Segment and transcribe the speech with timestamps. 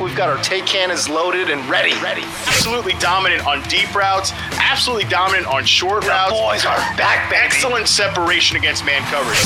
[0.00, 1.92] We've got our take cannons loaded and ready.
[2.02, 2.22] Ready.
[2.46, 4.32] Absolutely dominant on deep routes.
[4.58, 6.32] Absolutely dominant on short The routes.
[6.32, 7.42] boys are back, baby.
[7.44, 9.38] Excellent separation against man coverage.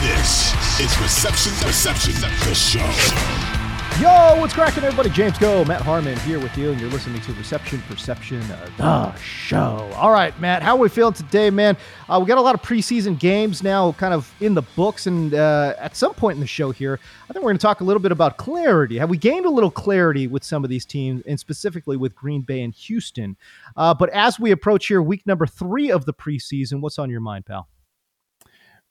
[0.00, 2.12] This is Reception Perception,
[2.46, 3.35] the show.
[4.00, 5.08] Yo, what's cracking, everybody?
[5.08, 9.18] James Koh, Matt Harmon here with you, and you're listening to Reception Perception, uh, the
[9.18, 9.90] show.
[9.96, 11.78] All right, Matt, how are we feeling today, man?
[12.06, 15.32] Uh, we got a lot of preseason games now kind of in the books, and
[15.32, 17.84] uh, at some point in the show here, I think we're going to talk a
[17.84, 18.98] little bit about clarity.
[18.98, 22.42] Have we gained a little clarity with some of these teams, and specifically with Green
[22.42, 23.34] Bay and Houston?
[23.78, 27.20] Uh, but as we approach here, week number three of the preseason, what's on your
[27.20, 27.66] mind, pal?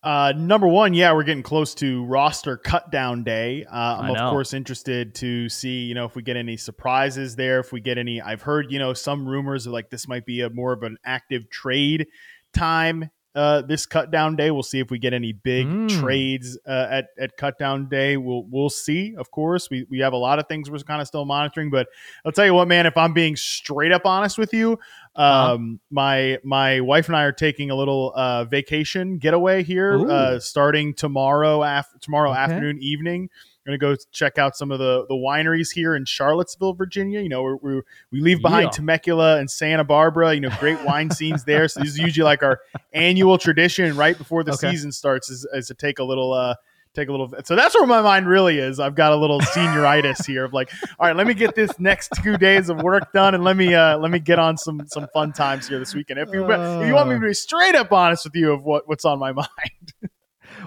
[0.05, 3.65] Uh, number one, yeah, we're getting close to roster cut down day.
[3.65, 7.59] Uh, I'm of course interested to see, you know, if we get any surprises there.
[7.59, 10.41] If we get any, I've heard, you know, some rumors of like this might be
[10.41, 12.05] a more of an active trade
[12.53, 13.09] time.
[13.33, 15.89] Uh, this cut down day, we'll see if we get any big Mm.
[15.99, 18.15] trades uh, at at cut down day.
[18.15, 19.13] We'll we'll see.
[19.17, 21.87] Of course, we we have a lot of things we're kind of still monitoring, but
[22.23, 22.85] I'll tell you what, man.
[22.85, 24.79] If I'm being straight up honest with you,
[25.15, 25.53] Uh-huh.
[25.53, 30.39] um, my my wife and I are taking a little uh, vacation getaway here, uh,
[30.39, 32.39] starting tomorrow af- tomorrow Okay.
[32.39, 33.29] afternoon evening.
[33.67, 37.21] I'm gonna go check out some of the the wineries here in Charlottesville, Virginia.
[37.21, 38.69] You know, we're, we're, we leave behind Yeah.
[38.71, 40.33] Temecula and Santa Barbara.
[40.35, 41.67] You know, great wine scenes there.
[41.67, 42.59] So this is usually like our
[42.93, 44.69] annual tradition right before the Okay.
[44.69, 46.33] season starts, is, is to take a little.
[46.33, 46.55] Uh,
[46.95, 48.79] Take a little, so that's where my mind really is.
[48.79, 52.11] I've got a little senioritis here of like, all right, let me get this next
[52.23, 55.07] two days of work done, and let me uh, let me get on some some
[55.13, 56.19] fun times here this weekend.
[56.19, 58.87] If you if you want me to be straight up honest with you of what
[58.87, 59.49] what's on my mind,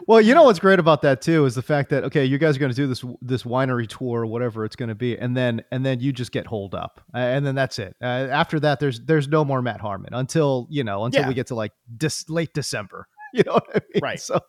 [0.06, 2.56] Well, you know what's great about that too is the fact that okay, you guys
[2.56, 5.36] are going to do this this winery tour, or whatever it's going to be, and
[5.36, 7.96] then and then you just get holed up, uh, and then that's it.
[8.02, 11.28] Uh, after that, there's there's no more Matt Harmon until you know until Yeah.
[11.28, 13.08] we get to like dis- late December.
[13.34, 14.00] You know what I mean?
[14.02, 14.20] Right.
[14.20, 14.40] So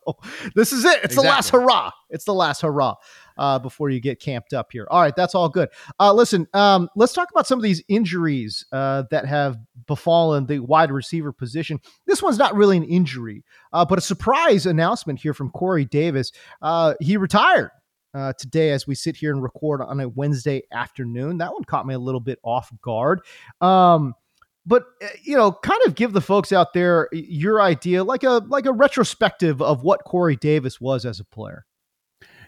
[0.56, 1.00] this is it.
[1.04, 1.92] It's the last hurrah.
[2.10, 2.96] It's the last hurrah
[3.38, 4.88] uh, before you get camped up here.
[4.92, 5.70] All right, that's all good.
[6.00, 9.58] Uh, listen, um, let's talk about some of these injuries uh, that have
[9.88, 11.80] befallen the wide receiver position.
[12.06, 16.32] This one's not really an injury, uh, but a surprise announcement here from Corey Davis.
[16.62, 17.72] Uh, he retired
[18.14, 21.38] uh, today as we sit here and record on a Wednesday afternoon.
[21.38, 23.22] That one caught me a little bit off guard.
[23.62, 24.16] Um,
[24.70, 28.44] but uh, you know, kind of give the folks out there your idea, like a
[28.48, 31.66] like a retrospective of what Corey Davis was as a player.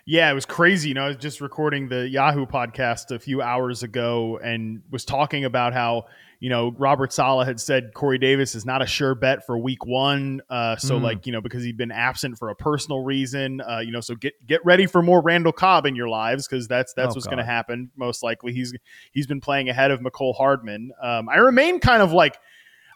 [0.06, 0.90] Yeah, it was crazy.
[0.90, 5.04] You know, I was just recording the Yahoo podcast a few hours ago and was
[5.04, 6.06] talking about how,
[6.42, 9.86] you know, Robert Saleh had said Corey Davis is not a sure bet for week
[9.86, 10.42] one.
[10.50, 11.04] Uh, so Mm.
[11.04, 14.16] like, you know, because he'd been absent for a personal reason, uh, you know, so
[14.16, 16.48] get, get ready for more Randall Cobb in your lives.
[16.48, 17.92] Cause that's, that's Oh, what's going to happen.
[17.96, 18.74] Most likely he's,
[19.12, 20.92] he's been playing ahead of Mecole Hardman.
[21.02, 22.38] Um, I remain kind of like,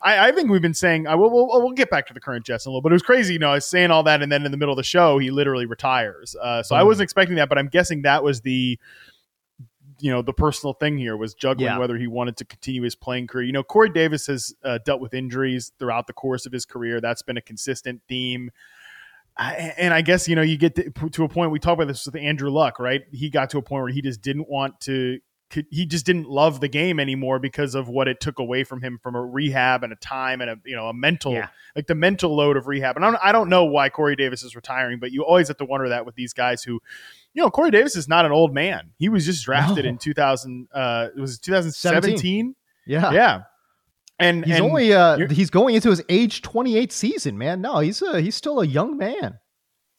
[0.02, 2.46] I, I think we've been saying I will we'll, we'll get back to the current
[2.46, 3.34] Jets in a little, but it was crazy.
[3.34, 5.18] You know, I was saying all that, and then in the middle of the show,
[5.20, 6.36] he literally retires.
[6.36, 6.88] Uh, so I Mm.
[6.88, 8.78] wasn't expecting that, but I'm guessing that was the
[10.00, 11.78] you know the personal thing here was juggling Yeah.
[11.78, 13.46] whether he wanted to continue his playing career.
[13.46, 17.00] You know, Corey Davis has uh, dealt with injuries throughout the course of his career.
[17.02, 18.52] That's been a consistent theme.
[19.38, 21.52] I, and I guess you know you get to, to a point.
[21.52, 23.02] We talked about this with Andrew Luck, right?
[23.12, 25.20] He got to a point where he just didn't want to.
[25.56, 28.82] Could- He just didn't love the game anymore because of what it took away from
[28.82, 31.48] him from a rehab and a time and a you know a mental Yeah.
[31.76, 32.96] like the mental load of rehab.
[32.96, 35.58] And I don't, I don't know why Corey Davis is retiring, but you always have
[35.58, 36.74] to wonder that with these guys who,
[37.34, 38.92] you know, Corey Davis is not an old man.
[38.98, 39.90] He was just drafted No.
[39.90, 40.68] in 2000.
[40.74, 42.56] Uh, it was 2017.
[42.86, 43.12] Yeah.
[43.12, 43.42] Yeah.
[44.20, 47.60] And He's and only uh he's going into his age 28 season, man.
[47.62, 49.40] No, he's uh, he's still a young man.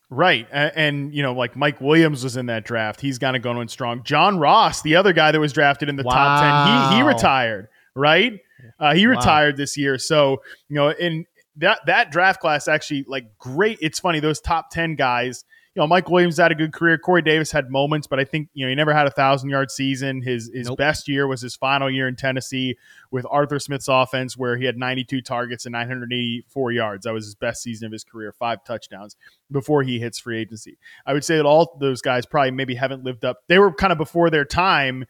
[0.08, 0.46] Right.
[0.52, 3.00] And, you know, like Mike Williams was in that draft.
[3.00, 4.04] He's kind of going strong.
[4.04, 7.68] John Ross, the other guy that was drafted in the top 10, he, he retired,
[7.94, 8.38] right?
[8.78, 9.10] Uh, he Wow.
[9.16, 9.98] retired this year.
[9.98, 11.26] So, you know, in
[11.56, 13.78] that, that draft class actually like great.
[13.80, 14.20] It's funny.
[14.20, 15.44] Those top 10 guys,
[15.76, 16.96] you know, Mike Williams had a good career.
[16.96, 19.70] Corey Davis had moments, but I think you know he never had a thousand yard
[19.70, 20.22] season.
[20.22, 20.78] His his Nope.
[20.78, 22.78] best year was his final year in Tennessee
[23.10, 27.04] with Arthur Smith's offense, where he had 92 targets and 984 yards.
[27.04, 29.16] That was his best season of his career, five touchdowns
[29.52, 30.78] before he hits free agency.
[31.04, 33.40] I would say that all those guys probably maybe haven't lived up.
[33.46, 35.04] They were kind of before their time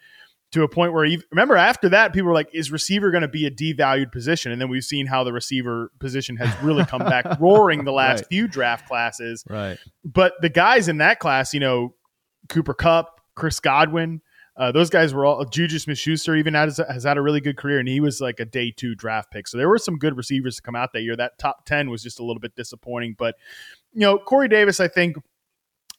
[0.53, 3.29] to a point where even, remember after that people were like is receiver going to
[3.29, 7.03] be a devalued position and then we've seen how the receiver position has really come
[7.03, 8.27] back roaring the last Right.
[8.29, 9.79] few draft classes Right.
[10.05, 11.95] but the guys in that class you know
[12.49, 14.21] cooper kupp chris godwin
[14.59, 17.59] uh, those guys were all Juju Smith Schuster even has, has had a really good
[17.59, 19.47] career, and he was like a day two draft pick.
[19.47, 21.15] So there were some good receivers to come out that year.
[21.15, 23.17] That top 10 was just a little bit disappointing.
[23.19, 23.35] But,
[23.93, 25.19] you know, Corey Davis, I think,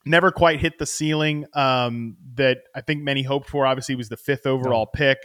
[0.07, 3.65] never quite hit the ceiling um, that I think many hoped for.
[3.65, 5.17] Obviously, he was the fifth overall pick.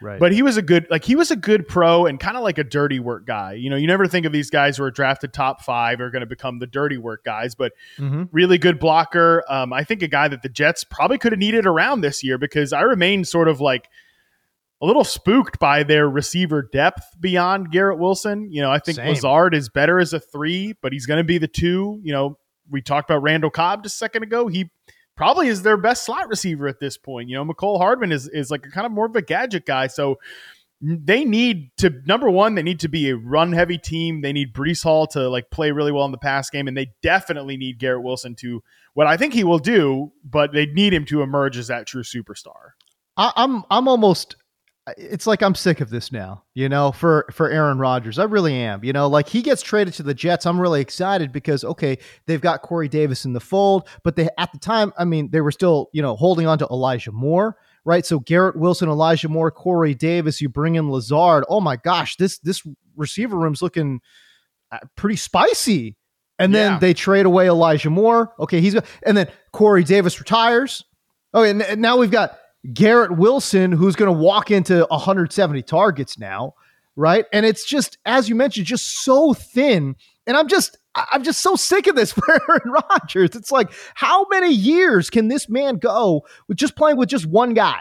[0.00, 0.18] Right.
[0.18, 2.58] But he was a good, like he was a good pro and kind of like
[2.58, 3.52] a dirty work guy.
[3.52, 6.22] You know, you never think of these guys who are drafted top five are going
[6.22, 8.28] to become the dirty work guys, but Mhm.
[8.32, 9.44] really good blocker.
[9.48, 12.36] Um, I think a guy that the Jets probably could have needed around this year
[12.36, 13.88] because I remain sort of like
[14.80, 18.50] a little spooked by their receiver depth beyond Garrett Wilson.
[18.50, 19.06] You know, I think Same.
[19.10, 22.00] Lazard is better as a three, but he's going to be the two.
[22.02, 22.38] You know,
[22.70, 24.48] we talked about Randall Cobb just a second ago.
[24.48, 24.70] He
[25.16, 27.28] probably is their best slot receiver at this point.
[27.28, 29.86] You know, Mecole Hardman is is like a kind of more of a gadget guy.
[29.86, 30.18] So
[30.80, 34.20] they need to number one, they need to be a run heavy team.
[34.20, 36.92] They need Breece Hall to like play really well in the pass game, and they
[37.02, 38.62] definitely need Garrett Wilson to
[38.94, 42.02] what I think he will do, but they need him to emerge as that true
[42.02, 42.72] superstar.
[43.16, 44.36] I, I'm I'm almost
[44.96, 48.18] it's like I'm sick of this now, you know, for for Aaron Rodgers.
[48.18, 48.82] I really am.
[48.84, 50.44] You know, like he gets traded to the Jets.
[50.44, 54.50] I'm really excited because okay, they've got Corey Davis in the fold, but they at
[54.52, 58.04] the time, I mean, they were still, you know, holding on to Elijah Moore, right?
[58.04, 61.44] So Garrett Wilson, Elijah Moore, Corey Davis, you bring in Lazard.
[61.48, 64.00] Oh my gosh, this this receiver room's looking
[64.72, 65.96] uh, pretty spicy.
[66.38, 66.78] And then Yeah.
[66.80, 68.32] they trade away Elijah Moore.
[68.40, 68.74] Okay, he's
[69.06, 70.82] and then Corey Davis retires.
[71.34, 72.36] Oh, and, and now we've got
[72.72, 76.54] Garrett Wilson, who's going to walk into 170 targets now,
[76.96, 77.24] right?
[77.32, 79.96] And it's just, as you mentioned, just so thin.
[80.26, 83.30] And I'm just, I'm just so sick of this for Aaron Rodgers.
[83.34, 87.54] It's like, how many years can this man go with just playing with just one
[87.54, 87.80] guy?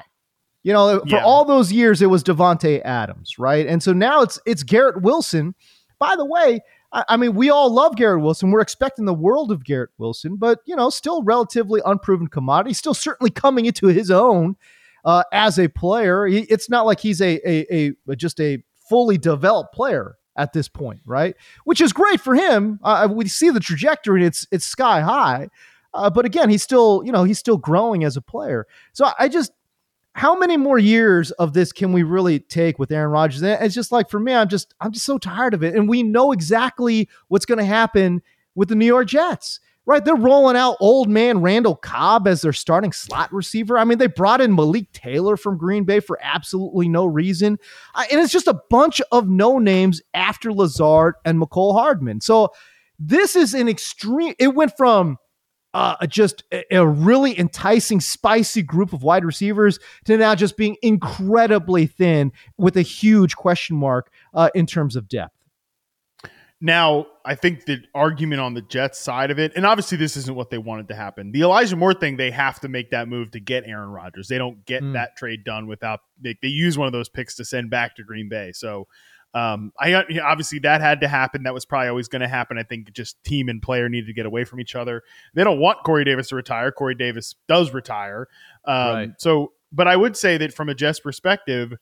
[0.64, 1.24] You know, for Yeah.
[1.24, 3.66] all those years, it was Davante Adams, right?
[3.66, 5.56] And so now it's it's Garrett Wilson.
[5.98, 6.62] By the way,
[6.94, 8.52] I, mean, we all love Garrett Wilson.
[8.52, 12.74] We're expecting the world of Garrett Wilson, but you know, still relatively unproven commodity.
[12.74, 14.58] Still certainly coming into his own
[15.06, 16.26] uh, as a player.
[16.26, 20.68] He, it's not like he's a, a a just a fully developed player at this
[20.68, 21.36] point, right?
[21.64, 22.80] Which is great for him.
[22.84, 25.50] Uh, we see the trajectory; and it's it's sky high.
[25.94, 28.68] Uh, but again, he's still you know he's still growing as a player.
[28.94, 29.54] So I just
[30.14, 33.42] how many more years of this can we really take with Aaron Rodgers?
[33.42, 35.76] And It's just like for me, I'm just I'm just so tired of it.
[35.76, 38.22] And we know exactly what's going to happen
[38.56, 39.60] with the New York Jets.
[39.84, 43.80] Right, they're rolling out old man Randall Cobb as their starting slot receiver.
[43.80, 47.58] I mean, they brought in Malik Taylor from Green Bay for absolutely no reason,
[47.96, 52.22] and it's just a bunch of no names after Lazard and Mecole Hardman.
[52.22, 52.54] So
[53.00, 54.36] this is an extreme.
[54.38, 55.18] It went from
[55.74, 60.76] uh, just a, a really enticing, spicy group of wide receivers to now just being
[60.82, 65.36] incredibly thin with a huge question mark uh, in terms of depth.
[66.64, 70.36] Now, I think the argument on the Jets side of it, and obviously this isn't
[70.36, 71.32] what they wanted to happen.
[71.32, 74.28] The Elijah Moore thing, they have to make that move to get Aaron Rodgers.
[74.28, 74.94] They don't get Mm.
[74.94, 78.04] that trade done without they, they use one of those picks to send back to
[78.04, 78.52] Green Bay.
[78.54, 78.88] So,
[79.34, 81.44] um, I obviously that had to happen.
[81.44, 82.58] That was probably always going to happen.
[82.58, 85.04] I think just team and player needed to get away from each other.
[85.34, 86.72] They don't want Corey Davis to retire.
[86.72, 88.28] Corey Davis does retire.
[88.66, 89.10] Um, Right.
[89.18, 91.74] So, but I would say that from a Jets perspective,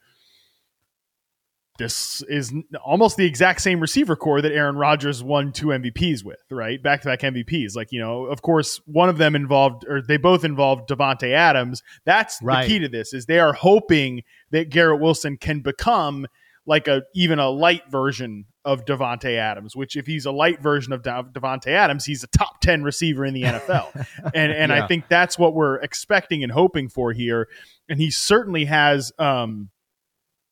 [1.79, 2.53] this is
[2.83, 6.81] almost the exact same receiver core that Aaron Rodgers won two MVPs with, right?
[6.83, 7.73] Back to back MVPs.
[7.75, 11.81] Like, you know, of course, one of them involved, or they both involved Davante Adams.
[12.03, 12.63] That's Right.
[12.63, 16.27] the key to this is they are hoping that Garrett Wilson can become
[16.69, 20.93] like a even a light version of Davante Adams, which if he's a light version
[20.93, 24.05] of De- Davante Adams, he's a top 10 receiver in the NFL.
[24.35, 24.83] and and Yeah.
[24.83, 27.47] I think that's what we're expecting and hoping for here.
[27.89, 29.71] And he certainly has um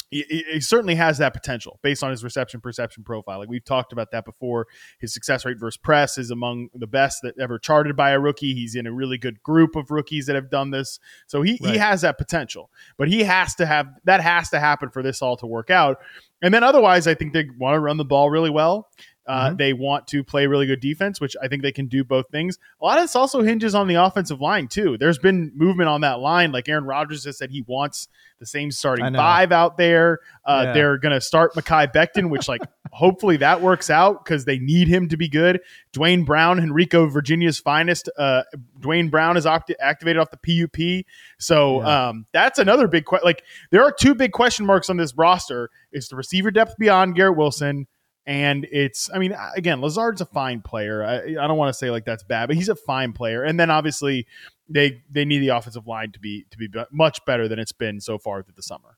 [0.10, 0.24] he,
[0.54, 3.40] he- certainly has that potential based on his reception perception profile.
[3.40, 4.68] Like we've talked about that before.
[5.00, 8.54] His success rate versus press is among the best that ever charted by a rookie.
[8.54, 11.00] He's in a really good group of rookies that have done this.
[11.28, 11.74] So he, Right.
[11.74, 12.70] he has that potential.
[12.98, 15.98] But he has to have that has to happen for this all to work out.
[16.42, 18.88] And then otherwise, I think they want to run the ball really well.
[19.27, 19.57] Uh, Mhm.
[19.57, 22.57] They want to play really good defense, which I think they can do both things.
[22.81, 24.98] A lot of this also hinges on the offensive line too.
[24.98, 26.51] There's been movement on that line.
[26.51, 28.07] Like Aaron Rodgers has said, he wants
[28.39, 30.19] the same starting five out there.
[30.46, 30.74] Uh, Yeah.
[30.74, 34.88] They're going to start Mekhi Becton, which like hopefully that works out because they need
[34.88, 35.60] him to be good.
[35.91, 38.10] Duane Brown, Henrico Virginia's finest.
[38.17, 38.43] Uh,
[38.79, 41.03] Duane Brown is opt- activated off the PUP,
[41.39, 42.07] so Yeah.
[42.10, 43.25] um, that's another big question.
[43.25, 47.15] Like there are two big question marks on this roster: is the receiver depth beyond
[47.15, 47.88] Garrett Wilson,
[48.27, 49.10] and it's.
[49.12, 51.03] I mean, again, Lazard's a fine player.
[51.03, 53.43] I, I don't want to say like that's bad, but he's a fine player.
[53.43, 54.27] And then obviously
[54.69, 58.01] they they need the offensive line to be to be much better than it's been
[58.01, 58.98] so far through the summer.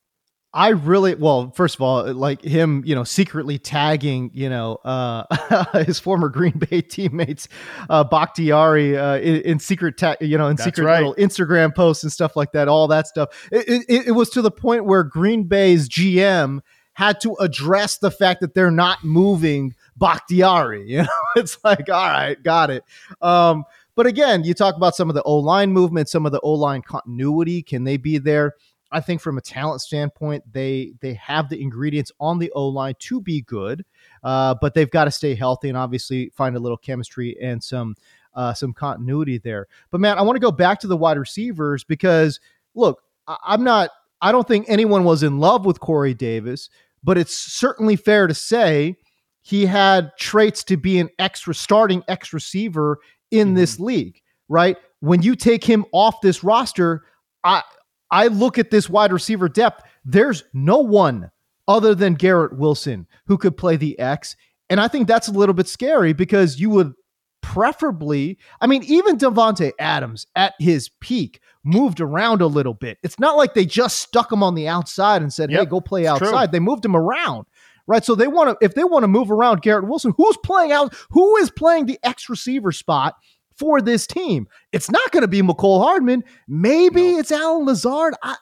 [0.52, 5.84] I really well, first of all, like him, you know, secretly tagging, you know, uh
[5.86, 7.48] his former Green Bay teammates,
[7.88, 10.98] uh Bakhtiari, uh in, in secret tag, you know, in That's secret right.
[10.98, 13.30] little Instagram posts and stuff like that, all that stuff.
[13.52, 16.62] It, it, it was to the point where Green Bay's GM
[17.00, 20.86] had to address the fact that they're not moving Bakhtiari.
[20.86, 22.84] You know, it's like, all right, got it.
[23.22, 23.64] Um,
[23.96, 26.52] but again, you talk about some of the O line movement, some of the O
[26.52, 27.62] line continuity.
[27.62, 28.56] Can they be there?
[28.92, 32.96] I think from a talent standpoint, they they have the ingredients on the O line
[33.00, 33.86] to be good,
[34.22, 37.96] uh, but they've got to stay healthy and obviously find a little chemistry and some
[38.34, 39.68] uh, some continuity there.
[39.90, 42.42] But man, I want to go back to the wide receivers because
[42.76, 43.92] look, I, I'm not.
[44.22, 46.70] I don't think anyone was in love with Corey Davis,
[47.04, 48.96] but it's certainly fair to say
[49.42, 53.00] he had traits to be an extra starting X receiver
[53.32, 53.56] in mm-hmm.
[53.58, 54.78] this league, right?
[55.00, 57.04] When you take him off this roster,
[57.44, 57.64] I
[58.12, 59.84] I look at this wide receiver depth.
[60.04, 61.32] There's no one
[61.68, 64.36] other than Garrett Wilson who could play the X.
[64.70, 66.94] And I think that's a little bit scary because you would
[67.42, 72.98] preferably, I mean, even Davante Adams at his peak moved around a little bit.
[73.04, 76.06] It's not like they just stuck him on the outside and said, hey, go play
[76.06, 76.28] it's true.
[76.28, 76.52] outside.
[76.52, 77.46] They moved him around.
[77.88, 78.06] Right.
[78.06, 80.94] So they want to, if they want to move around Garrett Wilson, who's playing out,
[81.10, 83.16] who is playing the X receiver spot
[83.56, 84.48] for this team?
[84.72, 86.24] It's not going to be Mecole Hardman.
[86.48, 88.14] Maybe it's Allen Lazard.
[88.22, 88.36] I,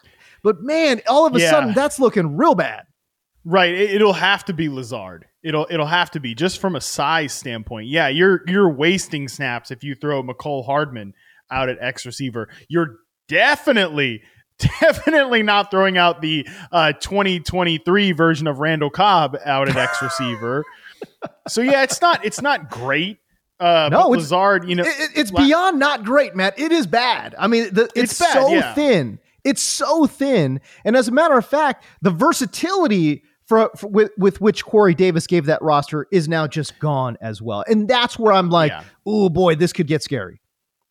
[0.44, 1.50] but man, all of a Yeah.
[1.50, 2.84] sudden that's looking real bad.
[3.46, 3.74] Right.
[3.74, 5.26] It, it'll have to be Lazard.
[5.48, 7.88] It'll it'll have to be just from a size standpoint.
[7.88, 11.14] Yeah, you're you're wasting snaps if you throw Mecole Hardman
[11.50, 12.50] out at X receiver.
[12.68, 14.22] You're definitely
[14.82, 20.66] definitely not throwing out the uh, 2023 version of Randall Cobb out at X receiver.
[21.48, 23.20] so yeah, it's not it's not great.
[23.60, 26.60] Uh, No, it's- Lazard, you know, it- it's la- beyond not great, Matt.
[26.60, 27.34] It is bad.
[27.40, 28.74] I mean, the, it's, It's bad, so yeah.
[28.76, 29.20] thin.
[29.44, 30.60] It's so thin.
[30.86, 35.26] And as a matter of fact, the versatility for, for- with, with which Corey Davis
[35.26, 37.64] gave that roster is now just gone as well.
[37.68, 38.84] And that's where I'm like, Yeah.
[39.06, 40.40] oh boy, this could get scary.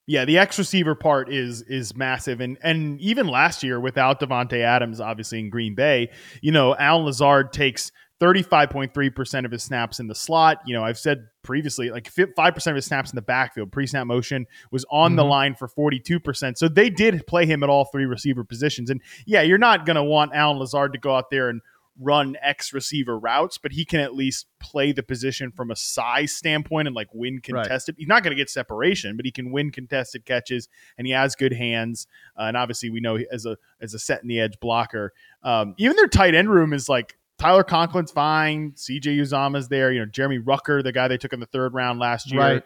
[0.08, 4.60] Yeah, the X receiver part is is massive, and and even last year without Davante
[4.60, 6.10] Adams, obviously in Green Bay,
[6.40, 10.14] you know, Allen Lazard takes thirty five point three percent of his snaps in the
[10.14, 10.58] slot.
[10.64, 13.84] You know, I've said previously, like five percent of his snaps in the backfield, pre
[13.88, 15.28] snap motion was on the Mhm.
[15.28, 16.56] line for forty two percent.
[16.56, 19.96] So they did play him at all three receiver positions, and yeah, you're not going
[19.96, 21.60] to want Allen Lazard to go out there and
[22.00, 26.32] run X receiver routes, but he can at least play the position from a size
[26.32, 27.42] standpoint and like win Right.
[27.64, 27.94] contested.
[27.98, 31.34] He's not going to get separation, but he can win contested catches, and he has
[31.34, 32.06] good hands.
[32.38, 35.12] Uh, and obviously, we know as a as a set in the edge blocker.
[35.42, 39.92] Um, even their tight end room is like Tyler Conklin's fine, CJ Uzomah's there.
[39.92, 42.40] You know, Jeremy Ruckert, the guy they took in the third round last year.
[42.40, 42.62] Right.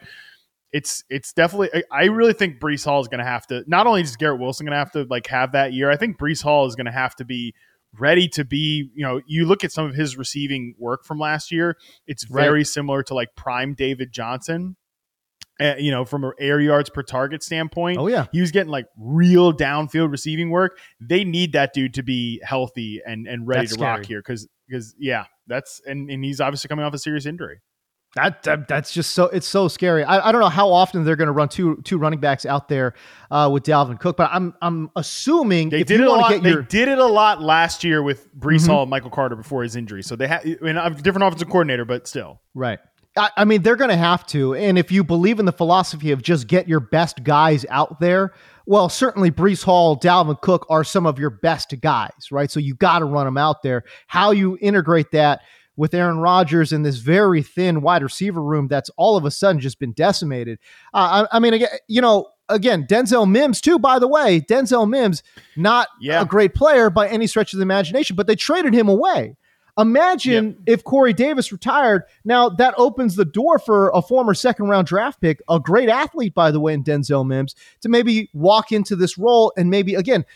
[0.73, 1.71] It's it's definitely.
[1.91, 3.65] I- I really think Breece Hall is going to have to.
[3.67, 6.17] Not only is Garrett Wilson going to have to like have that year, I think
[6.17, 7.55] Breece Hall is going to have to be
[7.99, 11.51] ready to be, you know, you look at some of his receiving work from last
[11.51, 12.45] year, it's Right.
[12.45, 14.77] very similar to like prime David Johnson.
[15.61, 18.29] Uh, you know, from an air yards per target standpoint, Oh, yeah.
[18.33, 20.79] he was getting like real downfield receiving work.
[21.01, 24.49] They need that dude to be healthy and and ready That's to rock here because
[24.67, 27.61] because yeah, that's and and he's obviously coming off a serious injury.
[28.17, 30.03] That, that that's just so it's so scary.
[30.03, 32.69] I, I don't know how often they're going to run two two running backs out
[32.69, 32.95] there
[33.31, 36.43] uh, with Dalvin Cook, but I'm I'm assuming They if did you it a lot.
[36.43, 38.69] They your did it a lot last year with Breece Mhm.
[38.69, 40.03] Hall and Michael Carter before his injury.
[40.03, 42.41] So they had, I mean, a different offensive coordinator, but still.
[42.53, 42.81] Right.
[43.17, 44.55] I, I mean, they're going to have to.
[44.55, 48.33] And if you believe in the philosophy of just get your best guys out there,
[48.67, 52.51] well, certainly Breece Hall, Dalvin Cook are some of your best guys, right?
[52.51, 53.85] So you got to run them out there.
[54.09, 55.43] How you integrate that
[55.77, 59.61] with Aaron Rodgers in this very thin wide receiver room that's all of a sudden
[59.61, 60.59] just been decimated.
[60.93, 64.89] Uh, I, I mean, again, you know, again, Denzel Mims, too, by the way, Denzel
[64.89, 65.23] Mims,
[65.57, 66.21] not Yeah.
[66.21, 69.37] a great player by any stretch of the imagination, but they traded him away.
[69.79, 72.03] Imagine if Corey Davis retired.
[72.25, 76.35] Now that opens the door for a former second round draft pick, a great athlete,
[76.35, 80.27] by the way, in Denzel Mims, to maybe walk into this role and maybe, again,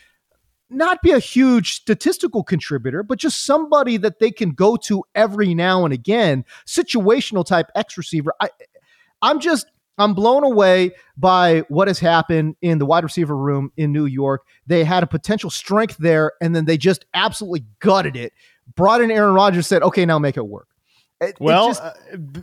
[0.74, 5.54] not be a huge statistical contributor, but just somebody that they can go to every
[5.54, 8.32] now and again, situational type X receiver.
[8.40, 8.48] I,
[9.22, 9.66] I'm just,
[9.96, 14.42] I'm blown away by what has happened in the wide receiver room in New York.
[14.66, 18.32] They had a potential strength there, and then they just absolutely gutted it.
[18.74, 20.68] Brought in Aaron Rodgers, said, okay, now make it work.
[21.20, 21.92] It- it Well, just- uh,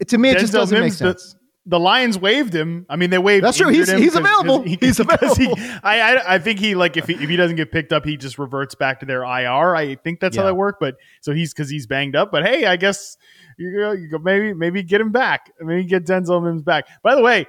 [0.07, 1.35] to me, it just doesn't make Mims, the- sense.
[1.67, 2.85] The, Lions waived him.
[2.89, 3.45] I mean, they waived.
[3.45, 3.69] That's true.
[3.69, 4.63] He's- he's available.
[4.63, 5.79] he- He's because he- available.
[5.83, 8.17] I, I I think he like if he, if he doesn't get picked up, he
[8.17, 9.75] just reverts back to their IR.
[9.75, 10.79] I think that's how that worked.
[10.79, 12.31] But so he's because he's banged up.
[12.31, 13.15] But hey, I guess
[13.57, 15.51] you go, you go maybe maybe get him back.
[15.59, 16.87] Maybe get Denzel Mims back.
[17.03, 17.45] By the way,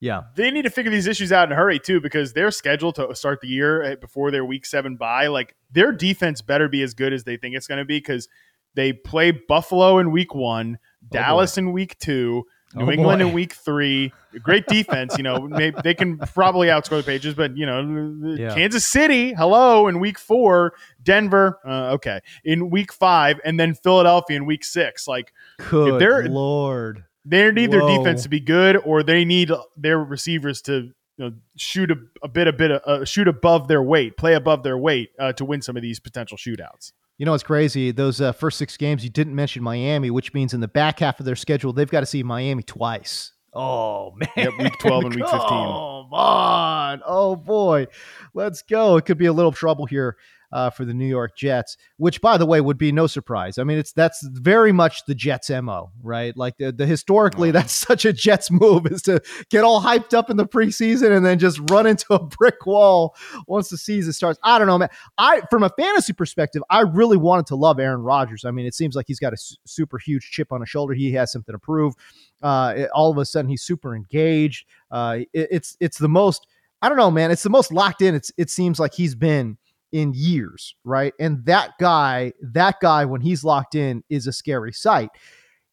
[0.00, 0.22] yeah.
[0.34, 3.14] they need to figure these issues out in a hurry too because they're scheduled to
[3.14, 5.26] start the year uh, before their week seven bye.
[5.26, 8.28] Like their defense better be as good as they think it's going to be because
[8.74, 10.78] they play Buffalo in week one,
[11.10, 12.44] Dallas in week two,
[12.74, 13.26] New Oh, England boy.
[13.28, 14.12] in week three.
[14.42, 15.40] Great defense, you know.
[15.48, 18.54] Maybe they can probably outscore the Patriots, but you know, Yeah.
[18.54, 24.36] Kansas City, hello, in week four, Denver, uh, okay, in week five, and then Philadelphia
[24.36, 25.06] in week six.
[25.06, 25.32] Like
[25.70, 27.04] Good they're- lord.
[27.24, 31.32] they need their defense to be good, or they need their receivers to you know,
[31.56, 35.10] shoot a, a bit, a bit, uh, shoot above their weight, play above their weight
[35.18, 36.92] uh, to win some of these potential shootouts.
[37.18, 37.92] You know what's crazy?
[37.92, 41.20] Those uh, first six games, you didn't mention Miami, which means in the back half
[41.20, 43.32] of their schedule, they've got to see Miami twice.
[43.52, 44.28] Oh man!
[44.36, 45.40] Yep, week 12 and week 15.
[45.40, 47.02] Come on!
[47.06, 47.86] Oh boy,
[48.34, 48.96] let's go.
[48.96, 50.16] It could be a little trouble here
[50.52, 53.58] uh, for the New York Jets, which, by the way, would be no surprise.
[53.58, 56.36] I mean, it's that's very much the Jets' mo, right?
[56.36, 60.30] Like the, the historically, that's such a Jets move is to get all hyped up
[60.30, 63.16] in the preseason and then just run into a brick wall
[63.46, 64.38] once the season starts.
[64.42, 64.90] I don't know, man.
[65.18, 68.44] I, from a fantasy perspective, I really wanted to love Aaron Rodgers.
[68.44, 70.94] I mean, it seems like he's got a su- super huge chip on his shoulder.
[70.94, 71.94] He has something to prove.
[72.42, 74.66] Uh, it- all of a sudden, he's super engaged.
[74.90, 76.46] Uh, it- it's it's the most.
[76.82, 77.30] I don't know, man.
[77.30, 78.14] It's the most locked in.
[78.14, 79.56] It's it seems like he's been
[79.92, 81.12] in years, right?
[81.20, 85.10] And that guy, that guy, when he's locked in, is a scary sight.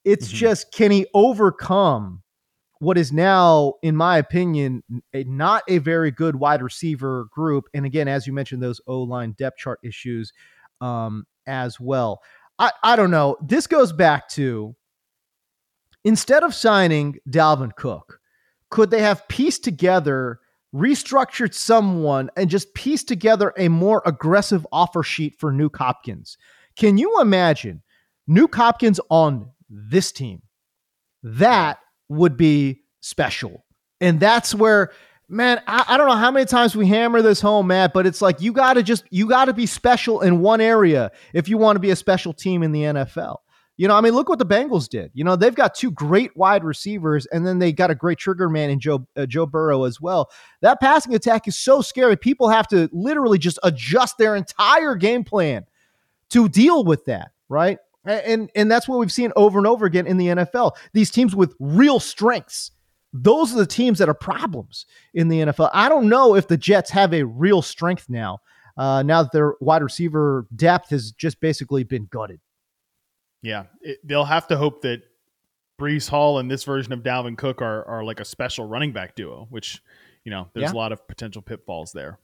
[0.06, 0.34] It's Mhm.
[0.36, 2.22] just can he overcome
[2.80, 4.84] what is now, in my opinion,
[5.14, 7.66] a, not a very good wide receiver group?
[7.74, 10.32] And again, as you mentioned, those O line depth chart issues
[10.82, 12.22] um, as well.
[12.58, 13.38] I, I don't know.
[13.42, 14.76] This goes back to
[16.06, 18.20] instead of signing Dalvin Cook,
[18.70, 20.40] could they have pieced together,
[20.74, 26.38] restructured someone, and just pieced together a more aggressive offer sheet for Nuk Hopkins?
[26.76, 27.82] Can you imagine
[28.30, 30.42] Nuk Hopkins on this team?
[31.24, 33.66] That would be special.
[34.02, 34.92] And that's where,
[35.28, 38.22] man, I, I don't know how many times we hammer this home, Matt, but it's
[38.22, 41.58] like you got to just, you got to be special in one area if you
[41.58, 43.38] want to be a special team in the NFL.
[43.80, 45.10] You know, I mean, look what the Bengals did.
[45.14, 48.50] You know, they've got two great wide receivers, and then they got a great trigger
[48.50, 50.30] man in Joe uh, Joe Burrow as well.
[50.60, 52.18] That passing attack is so scary.
[52.18, 55.66] People have to literally just adjust their entire game plan
[56.32, 57.78] to deal with that, right?
[58.04, 60.74] And and that's what we've seen over and over again in the NFL.
[60.92, 62.72] These teams with real strengths.
[63.14, 65.70] Those are the teams that are problems in the NFL.
[65.74, 68.40] I don't know if the Jets have a real strength now.
[68.76, 72.42] Uh, now that their wide receiver depth has just basically been gutted.
[73.42, 75.02] Yeah, it, they'll have to hope that
[75.80, 79.16] Breece Hall and this version of Dalvin Cook are are like a special running back
[79.16, 79.82] duo, which
[80.26, 80.74] you know there's Yeah.
[80.74, 82.20] a lot of potential pitfalls there.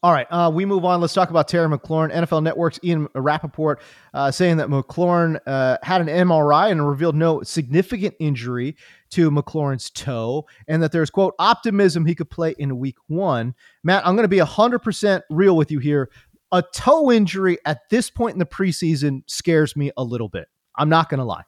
[0.00, 1.00] All right, uh, we move on.
[1.00, 2.12] Let's talk about Terry McLaurin.
[2.14, 3.80] NFL Network's Ian Rapoport
[4.14, 8.76] uh, saying that McLaurin uh, had an MRI and revealed no significant injury
[9.10, 13.56] to McLaurin's toe, and that there's, quote, optimism he could play in week one.
[13.82, 16.10] Matt, I'm going to be 100% real with you here.
[16.52, 20.48] A toe injury at this point in the preseason scares me a little bit.
[20.76, 21.44] I'm not going to lie.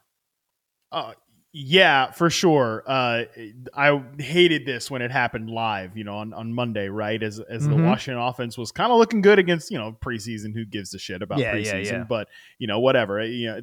[0.93, 1.13] Uh,
[1.53, 2.85] yeah, for sure.
[2.87, 3.25] Uh,
[3.75, 7.21] I hated this when it happened live, you know, on, on Monday, right?
[7.23, 7.71] As as Mhm.
[7.71, 10.55] the Washington offense was kind of looking good against, you know, preseason.
[10.55, 11.91] Who gives a shit about Yeah, yeah, preseason?
[11.93, 12.05] yeah.
[12.05, 13.25] But you know, whatever.
[13.25, 13.61] You know,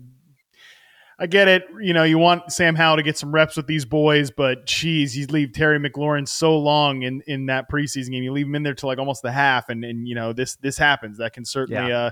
[1.19, 1.65] I get it.
[1.81, 5.17] You know, you want Sam Howell to get some reps with these boys, but geez,
[5.17, 8.23] you leave Terry McLaurin so long in in that preseason game.
[8.23, 10.55] You leave him in there till like almost the half, and and you know this
[10.57, 11.17] this happens.
[11.17, 12.11] That can certainly uh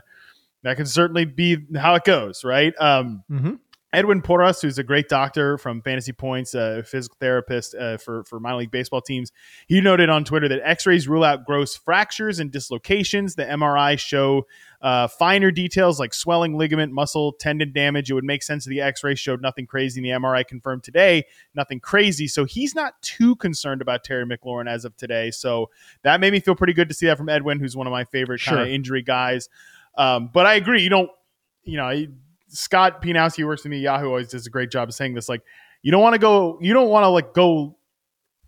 [0.63, 2.73] that can certainly be how it goes, right?
[2.79, 3.53] Um, Mm-hmm.
[3.95, 8.41] Edwin Porras, who's a great doctor from Fantasy Points, a physical therapist uh, for, for
[8.41, 9.31] minor league baseball teams,
[9.67, 13.35] he noted on Twitter that x rays rule out gross fractures and dislocations.
[13.35, 14.47] The MRI show
[14.81, 18.11] uh, finer details like swelling, ligament, muscle, tendon damage.
[18.11, 20.83] It would make sense if the x ray showed nothing crazy, and the MRI confirmed
[20.83, 21.23] today
[21.55, 22.27] nothing crazy.
[22.27, 25.31] So he's not too concerned about Terry McLaurin as of today.
[25.31, 25.69] So
[26.01, 28.03] that made me feel pretty good to see that from Edwin, who's one of my
[28.03, 29.47] favorite kind of injury guys.
[29.97, 30.83] Um, but I agree.
[30.83, 31.09] You don't,
[31.63, 32.05] you know,
[32.47, 33.77] Scott Pianowski who works with me.
[33.77, 35.27] at Yahoo always does a great job of saying this.
[35.29, 35.41] Like,
[35.81, 37.77] you don't want to go, you don't want to like go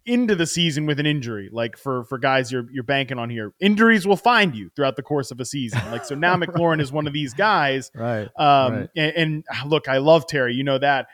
[0.06, 1.50] into the season with an injury.
[1.52, 5.04] Like for for guys you're you're banking on here, injuries will find you throughout the
[5.04, 5.82] course of a season.
[5.92, 7.92] Like so now McLaurin is one of these guys.
[7.94, 8.30] Right.
[8.38, 8.90] Um, Right.
[8.96, 10.54] and, and look, I love Terry.
[10.56, 11.08] You know that.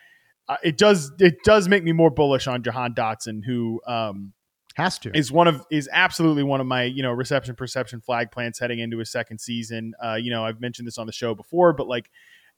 [0.47, 4.33] Uh, it does it does make me more bullish on Jahan Dotson, who um,
[4.75, 5.17] Has to.
[5.17, 8.79] is one of is absolutely one of my you know reception perception flag plants heading
[8.79, 9.93] into his second season.
[10.03, 12.11] Uh, you know, I've mentioned this on the show before, but like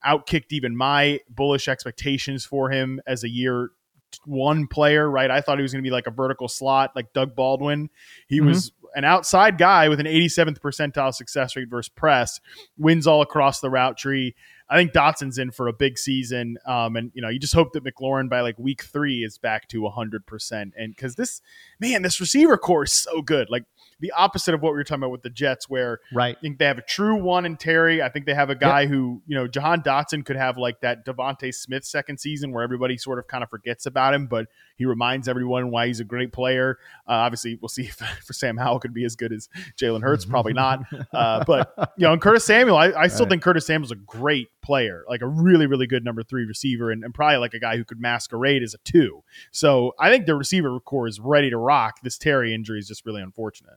[0.05, 3.71] outkicked even my bullish expectations for him as a year
[4.25, 5.29] one player, right?
[5.29, 7.89] I thought he was going to be like a vertical slot, like Doug Baldwin.
[8.27, 8.47] He mm-hmm.
[8.47, 12.39] was an outside guy with an 87th percentile success rate versus press,
[12.77, 14.35] wins all across the route tree.
[14.69, 16.57] I think Dotson's in for a big season.
[16.65, 19.67] Um, and, you know, you just hope that McLaurin by like week three is back
[19.69, 20.71] to 100%.
[20.75, 21.41] And because this,
[21.79, 23.49] man, this receiver core is so good.
[23.49, 23.65] Like,
[23.99, 26.35] the opposite of what we were talking about with the Jets, where right.
[26.37, 28.01] I think they have a true one in Terry.
[28.01, 28.89] I think they have a guy yep.
[28.89, 32.97] who, you know, Jahan Dotson could have like that DeVonta Smith second season where everybody
[32.97, 36.33] sort of kind of forgets about him, but he reminds everyone why he's a great
[36.33, 36.77] player.
[37.07, 40.25] Uh, obviously, we'll see if for Sam Howell could be as good as Jalen Hurts,
[40.25, 40.83] probably not.
[41.13, 43.31] Uh, but you know, and Curtis Samuel, I, I still right.
[43.31, 47.03] think Curtis Samuel's a great player, like a really, really good number three receiver, and,
[47.03, 49.23] and probably like a guy who could masquerade as a two.
[49.51, 52.01] So I think the receiver core is ready to rock.
[52.03, 53.75] This Terry injury is just really unfortunate.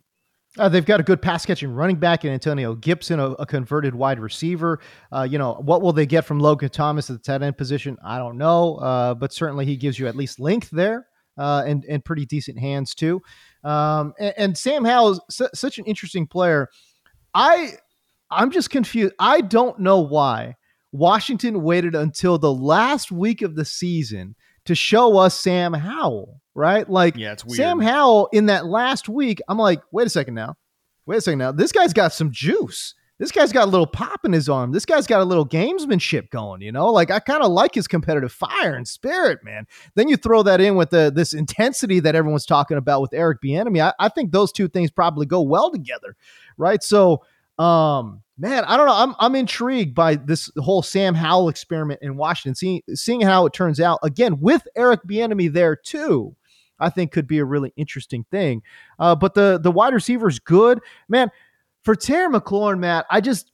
[0.56, 3.94] Uh, they've got a good pass catching running back in Antonio Gibson, a, a converted
[3.94, 4.80] wide receiver.
[5.12, 7.96] Uh, you know, what will they get from Logan Thomas at the tight end position?
[8.02, 11.06] I don't know, uh, but certainly he gives you at least length there
[11.38, 13.22] uh, and and pretty decent hands too.
[13.62, 16.68] Um, and, and, Sam Howell is su- such an interesting player.
[17.34, 17.72] I
[18.30, 19.14] I'm just confused.
[19.18, 20.56] I don't know why
[20.92, 24.34] Washington waited until the last week of the season
[24.64, 26.88] to show us Sam Howell right?
[26.90, 27.56] Like yeah, it's weird.
[27.56, 30.56] Sam Howell in that last week, I'm like, wait a second now.
[31.06, 31.52] Wait a second now.
[31.52, 32.94] This guy's got some juice.
[33.18, 34.70] This guy's got a little pop in his arm.
[34.70, 36.92] This guy's got a little gamesmanship going, you know?
[36.92, 39.66] Like I kind of like his competitive fire and spirit, man.
[39.94, 43.38] Then you throw that in with the this intensity that everyone's talking about with Eric
[43.42, 43.80] Bieniemy.
[43.82, 46.16] I, I think those two things probably go well together,
[46.56, 46.82] right?
[46.82, 47.22] So
[47.58, 48.94] um man, I don't know.
[48.94, 53.52] I'm I'm intrigued by this whole Sam Howell experiment in Washington, seeing seeing how it
[53.52, 53.98] turns out.
[54.02, 56.36] Again, with Eric Bieniemy there too,
[56.80, 58.62] I think could be a really interesting thing.
[58.98, 61.30] Uh, but the the wide receiver is good, man.
[61.82, 63.50] For Terry McLaurin, Matt, I just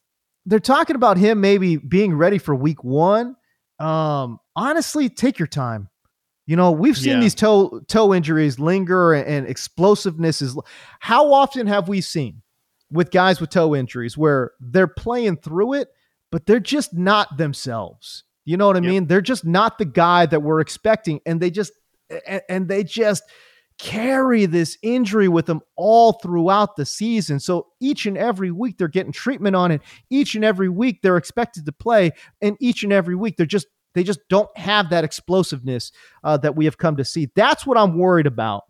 [0.47, 3.37] they're talking about him maybe being ready for Week One.
[3.79, 5.89] Um, honestly, take your time.
[6.47, 7.21] You know, we've seen yeah.
[7.21, 10.59] these toe toe injuries linger and, and explosiveness is.
[11.01, 12.43] How often have we seen
[12.91, 15.89] with guys with toe injuries where they're playing through it,
[16.31, 18.25] but they're just not themselves?
[18.45, 18.91] You know what I yep.
[18.91, 19.07] mean?
[19.07, 21.73] They're just not the guy that we're expecting, and they just
[22.27, 23.23] and, and they just
[23.79, 27.41] carry this injury with them all throughout the season.
[27.41, 29.83] So each and every week they're getting treatment on it.
[30.11, 33.67] Each and every week they're expected to play, and each and every week they're just
[33.95, 35.93] they just don't have that explosiveness
[36.25, 37.31] uh, that we have come to see.
[37.37, 38.65] That's what I'm worried about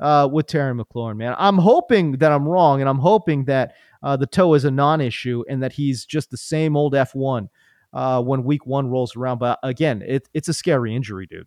[0.00, 1.34] uh, with Terry McLaurin, man.
[1.38, 5.44] I'm hoping that I'm wrong, and I'm hoping that uh, the toe is a non-issue
[5.48, 7.48] and that he's just the same old F1
[7.92, 9.38] uh, when Week One rolls around.
[9.38, 11.46] But again, it, it's a scary injury, dude.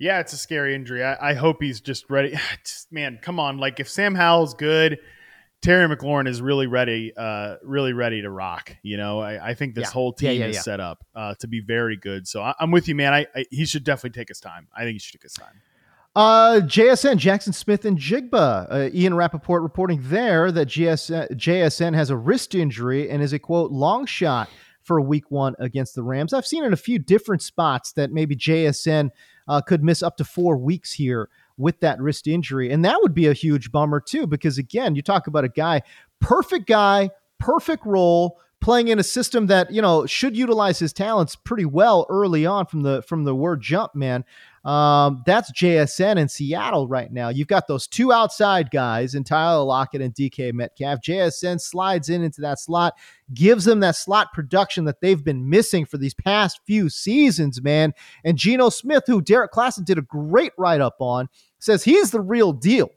[0.00, 1.04] Yeah, it's a scary injury.
[1.04, 2.30] I, I hope he's just ready.
[2.64, 3.58] Just, man, come on!
[3.58, 4.98] Like if Sam Howell's good,
[5.60, 8.74] Terry McLaurin is really ready, uh, really ready to rock.
[8.82, 9.90] You know, I, I think this yeah.
[9.90, 12.26] whole team yeah, yeah, is set up uh, to be very good.
[12.26, 13.12] So I, am with you, man.
[13.12, 14.68] I, I, he should definitely take his time.
[14.74, 15.60] I think he should take his time.
[16.16, 18.66] Uh, JSN, Jaxon Smith-Njigba.
[18.70, 23.38] Uh, Ian Rapoport reporting there that GS, JSN has a wrist injury and is a
[23.38, 24.48] quote long shot
[24.90, 26.32] for week one against the Rams.
[26.32, 29.10] I've seen in a few different spots that maybe JSN
[29.46, 32.72] uh, could miss up to four weeks here with that wrist injury.
[32.72, 35.82] And that would be a huge bummer, too, because again, you talk about a guy,
[36.18, 41.36] perfect guy, perfect role, playing in a system that you know should utilize his talents
[41.36, 44.24] pretty well early on from the from the word jump man
[44.64, 47.30] um, that's JSN in Seattle right now.
[47.30, 51.00] You've got those two outside guys in Tyler Lockett and DK Metcalf.
[51.00, 52.94] JSN slides in into that slot,
[53.32, 57.94] gives them that slot production that they've been missing for these past few seasons, man.
[58.22, 62.20] And Geno Smith, who Derrik Klassen did a great write up on, says he's the
[62.20, 62.90] real deal.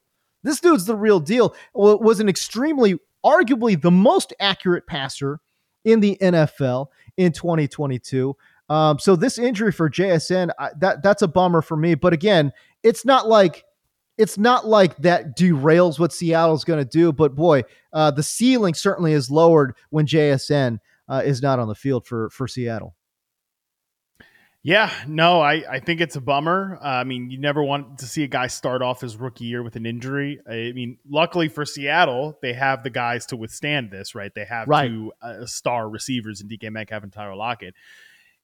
[0.44, 1.56] This dude's the real deal.
[1.74, 2.96] Was an extremely,
[3.26, 5.40] arguably the most accurate passer
[5.86, 8.36] in the NFL in 2022.
[8.70, 11.96] Um, so this injury for JSN, I, that that's a bummer for me.
[11.96, 13.66] But again, it's not like
[14.18, 17.12] it's not like that derails what Seattle's going to do.
[17.12, 21.76] But boy, uh, the ceiling certainly is lowered when JSN uh, is not on the
[21.76, 22.96] field for for Seattle.
[24.66, 26.80] Yeah, no, I, I think it's a bummer.
[26.82, 29.62] Uh, I mean, you never want to see a guy start off his rookie year
[29.62, 30.40] with an injury.
[30.50, 34.34] I mean, luckily for Seattle, they have the guys to withstand this, right?
[34.34, 34.88] They have right.
[34.88, 37.76] two uh, star receivers in DK Metcalf and Tyler Lockett.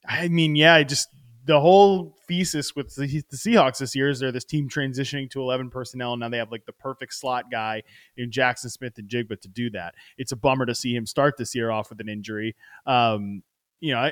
[0.08, 1.10] I mean, yeah, I just
[1.46, 5.42] the whole thesis with the, the, Seahawks this year is they're this team transitioning to
[5.42, 6.14] 11 personnel.
[6.14, 7.82] And now they have like the perfect slot guy
[8.18, 9.96] in Jaxon Smith-Njigba to do that.
[10.20, 12.56] It's a bummer to see him start this year off with an injury.
[12.86, 13.42] Um,
[13.80, 14.12] you know,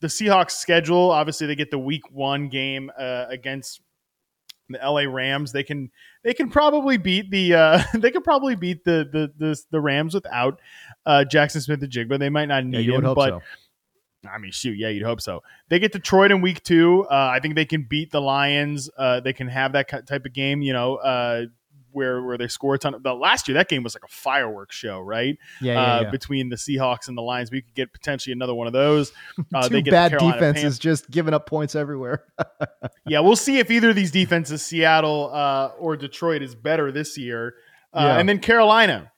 [0.00, 3.82] the Seahawks schedule, obviously they get the week one game uh, against
[4.70, 5.52] the LA Rams.
[5.52, 5.90] They can
[6.22, 10.14] they can probably beat the uh, they can probably beat the the the, the Rams
[10.14, 10.60] without
[11.04, 12.18] uh, Jaxon Smith-Njigba.
[12.18, 13.42] They might not need yeah, him, but so.
[14.28, 15.42] I mean, shoot, yeah, you'd hope so.
[15.68, 17.06] They get Detroit in week two.
[17.10, 18.90] Uh, I think they can beat the Lions.
[18.96, 21.46] Uh, they can have that type of game, you know, uh,
[21.92, 22.94] where where they score a ton.
[22.94, 25.36] Of, the last year, that game was like a fireworks show, right?
[25.60, 26.10] Yeah, yeah, uh, yeah.
[26.10, 29.12] Between the Seahawks and the Lions, we could get potentially another one of those.
[29.52, 32.24] Uh, Two they get bad defenses just giving up points everywhere.
[33.06, 37.18] Yeah, we'll see if either of these defenses, Seattle uh, or Detroit, is better this
[37.18, 37.54] year.
[37.92, 38.18] Uh, Yeah.
[38.18, 39.10] And then Carolina,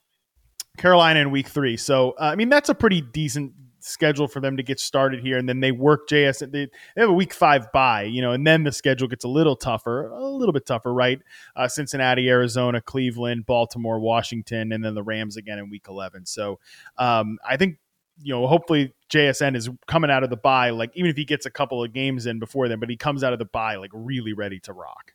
[0.79, 1.77] Carolina in week three.
[1.77, 3.53] So uh, I mean, that's a pretty decent
[3.85, 6.51] schedule for them to get started here, and then they work JS.
[6.51, 9.29] They, they have a week five bye, you know, and then the schedule gets a
[9.29, 11.21] little tougher, a little bit tougher, right?
[11.57, 16.27] Uh, Cincinnati, Arizona, Cleveland, Baltimore, Washington, and then the Rams again in week eleven.
[16.27, 16.59] So
[16.99, 17.79] um, I think
[18.23, 21.47] you know, hopefully JSN is coming out of the bye, like even if he gets
[21.47, 23.91] a couple of games in before then, but he comes out of the bye like
[23.93, 25.15] really ready to rock.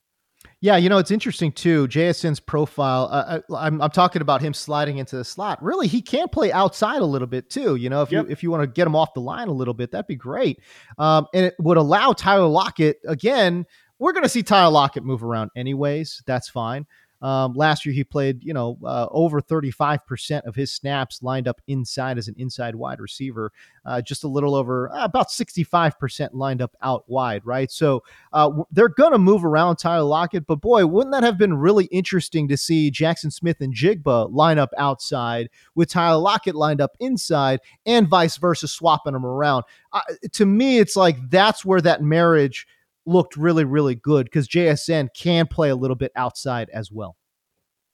[0.60, 1.88] Yeah, you know it's interesting too.
[1.88, 3.10] JSN's profile.
[3.12, 5.62] Uh, I, I'm, I'm talking about him sliding into the slot.
[5.62, 7.76] Really, he can play outside a little bit too.
[7.76, 8.26] You know, if Yep.
[8.26, 10.16] you if you want to get him off the line a little bit, that'd be
[10.16, 10.60] great.
[10.98, 13.66] Um, and it would allow Tyler Lockett again.
[14.00, 16.24] We're going to see Tyler Lockett move around anyways.
[16.26, 16.86] That's fine.
[17.22, 21.62] Um, last year he played, you know, uh, over 35% of his snaps lined up
[21.68, 23.52] inside as an inside wide receiver,
[23.86, 27.72] uh, just a little over uh, about 65% lined up out wide, right?
[27.72, 28.04] So
[28.34, 31.86] uh, they're going to move around Tyler Lockett, but boy, wouldn't that have been really
[31.86, 38.08] interesting to see Jaxon Smith-Njigba line up outside with Tyler Lockett lined up inside and
[38.08, 39.64] vice versa, swapping them around?
[40.34, 42.68] To me, it's like that's where that marriage
[43.08, 47.16] looked really, really good because JSN can play a little bit outside as well.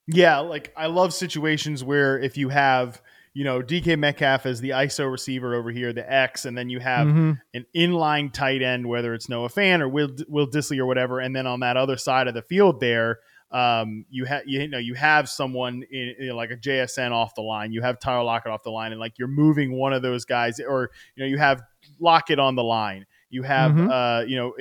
[0.07, 3.01] Yeah, like I love situations where if you have,
[3.33, 6.79] you know, DK Metcalf as the ISO receiver over here, the X, and then you
[6.79, 7.39] have Mhm.
[7.53, 11.33] an inline tight end, whether it's Noah Fant or Will Will Dissly or whatever, and
[11.35, 13.19] then on that other side of the field there,
[13.51, 17.41] um, you have you know you have someone in, know, like a JSN off the
[17.41, 20.25] line, you have Tyler Lockett off the line, and like you're moving one of those
[20.25, 21.61] guys, or you know you have
[21.99, 23.89] Lockett on the line, you have Mhm.
[23.89, 24.53] uh, you know.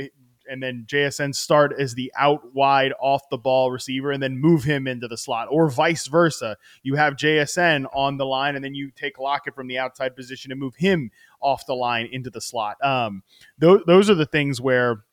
[0.50, 4.64] And then JSN start as the out wide off the ball receiver and then move
[4.64, 6.56] him into the slot or vice versa.
[6.82, 10.50] You have JSN on the line and then you take Lockett from the outside position
[10.50, 12.82] and move him off the line into the slot.
[12.84, 13.22] Um,
[13.58, 15.04] those, those are the things where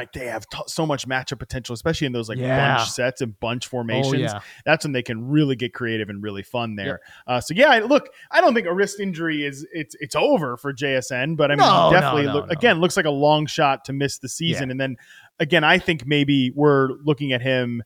[0.00, 2.76] like they have t- so much matchup potential, especially in those like Yeah.
[2.76, 4.14] bunch sets and bunch formations.
[4.14, 4.40] Oh, yeah.
[4.64, 7.00] That's when they can really get creative and really fun there.
[7.26, 10.72] Uh, so yeah, look, I don't think a wrist injury is it's it's over for
[10.72, 13.46] JSN, but I mean, No, he no, definitely no, look, again looks like a long
[13.46, 14.96] shot to miss the season, and then
[15.38, 17.82] again, I think maybe we're looking at him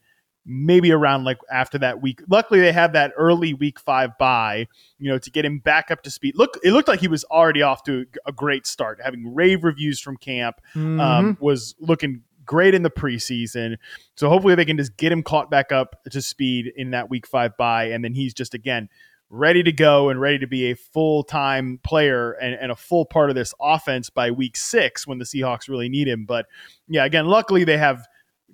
[0.47, 2.21] maybe around like after that week.
[2.29, 4.67] Luckily, they have that early week five bye,
[4.99, 6.35] you know, to get him back up to speed.
[6.37, 10.01] Look, it looked like he was already off to a great start, having rave reviews
[10.01, 10.61] from camp.
[10.75, 11.01] Mm-hmm.
[11.01, 13.77] Um, was looking great in the preseason.
[14.17, 17.27] So hopefully they can just get him caught back up to speed in that week
[17.27, 18.89] five bye, and then he's just again
[19.31, 23.05] ready to go and ready to be a full time player and, and a full
[23.05, 26.25] part of this offense by week six when the Seahawks really need him.
[26.25, 26.47] But
[26.89, 28.07] yeah, again, luckily they have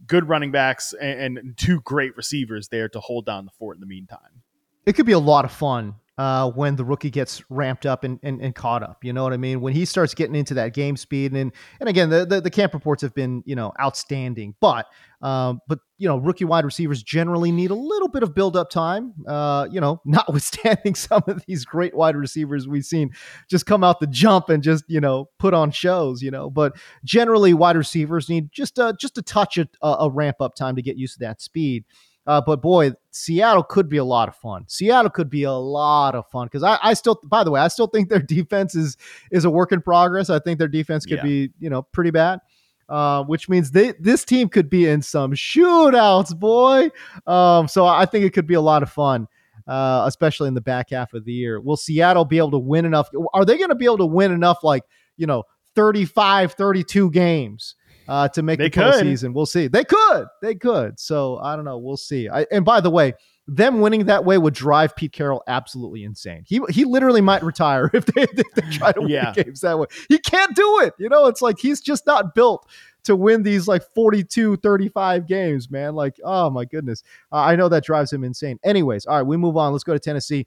[0.07, 3.81] good running backs and, and two great receivers there to hold down the fort in
[3.81, 4.43] the meantime.
[4.87, 8.21] it could be a lot of fun uh, when the rookie gets ramped up and,
[8.23, 9.03] and, and caught up.
[9.03, 9.63] You know what I mean?
[9.63, 12.75] When he starts getting into that game speed, and and again, the, the, the camp
[12.75, 14.85] reports have been you know outstanding, but
[15.23, 18.69] um, but you know rookie wide receivers generally need a little bit of build up
[18.69, 19.15] time.
[19.27, 23.13] Uh, you know, notwithstanding some of these great wide receivers we've seen
[23.49, 26.21] just come out the jump and just you know put on shows.
[26.21, 30.11] You know, but generally wide receivers need just a just a touch of a, a
[30.11, 31.87] ramp up time to get used to that speed.
[32.27, 34.65] Uh, but boy, Seattle could be a lot of fun.
[34.69, 37.69] Seattle could be a lot of fun because I, I still, by the way, I
[37.69, 38.97] still think their defense is
[39.31, 40.31] is a work in progress.
[40.31, 41.23] I think their defense could Yeah.
[41.25, 42.41] be, you know, pretty bad.
[42.89, 46.91] Uh, which means they this team could be in some shootouts, boy.
[47.27, 49.29] Um, so I think it could be a lot of fun,
[49.69, 51.61] uh, especially in the back half of the year.
[51.61, 53.09] Will Seattle be able to win enough?
[53.33, 54.83] Are they going to be able to win enough, like
[55.17, 55.45] you know,
[55.77, 57.77] 35, 32 games?
[58.11, 58.95] Uh, to make They the could.
[59.05, 59.33] postseason.
[59.33, 59.69] We'll see.
[59.69, 60.27] They could.
[60.43, 60.99] They could.
[60.99, 61.79] So I don't know.
[61.79, 62.29] We'll see.
[62.29, 63.15] I, and by the way,
[63.47, 66.45] them winning that way would drive Pete Carroll absolutely insane.
[66.47, 69.33] He he literally might retire if they, if they try to Yeah.
[69.35, 69.87] win games that way.
[70.09, 70.93] He can't do it.
[70.99, 72.69] You know, it's like he's just not built
[73.05, 77.67] to win these like 42 35 games man like oh my goodness uh, i know
[77.67, 80.47] that drives him insane anyways all right we move on let's go to tennessee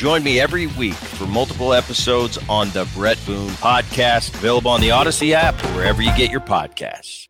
[0.00, 4.88] Join me every week for multiple episodes on the Bret Boone Podcast, available on the
[4.88, 7.29] Audacy app or wherever you get your podcasts.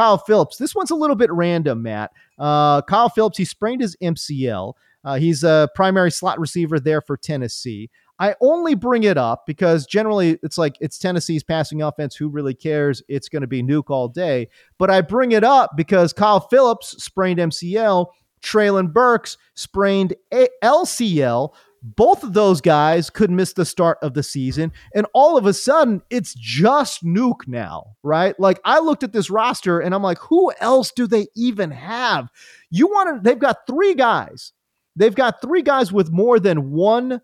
[0.01, 0.57] Kyle Phillips.
[0.57, 2.09] This one's a little bit random, Matt.
[2.39, 4.73] Uh, Kyle Phillips, he sprained his MCL.
[5.03, 7.87] Uh, he's a primary slot receiver there for Tennessee.
[8.17, 12.15] I only bring it up because generally it's like it's Tennessee's passing offense.
[12.15, 13.03] Who really cares?
[13.09, 14.49] It's going to be Nuk all day.
[14.79, 18.07] But I bring it up because Kyle Phillips sprained MCL.
[18.41, 24.71] Treylon Burks sprained LCL both of those guys could miss the start of the season.
[24.93, 28.39] And all of a sudden, it's just Nuk now, right?
[28.39, 32.29] Like I looked at this roster and I'm like, who else do they even have?
[32.69, 34.53] You want to, they've got three guys.
[34.95, 37.21] They've got three guys with more than one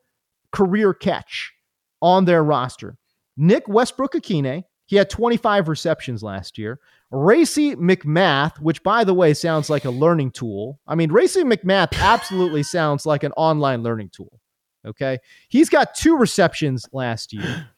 [0.52, 1.54] career catch
[2.02, 2.98] on their roster.
[3.36, 6.80] Nick Westbrook Ikhine, he had 25 receptions last year.
[7.12, 10.80] Racey McMath, which by the way sounds like a learning tool.
[10.88, 14.40] I mean, Racey McMath absolutely sounds like an online learning tool.
[14.88, 15.20] Okay.
[15.50, 17.70] He's got two receptions last year.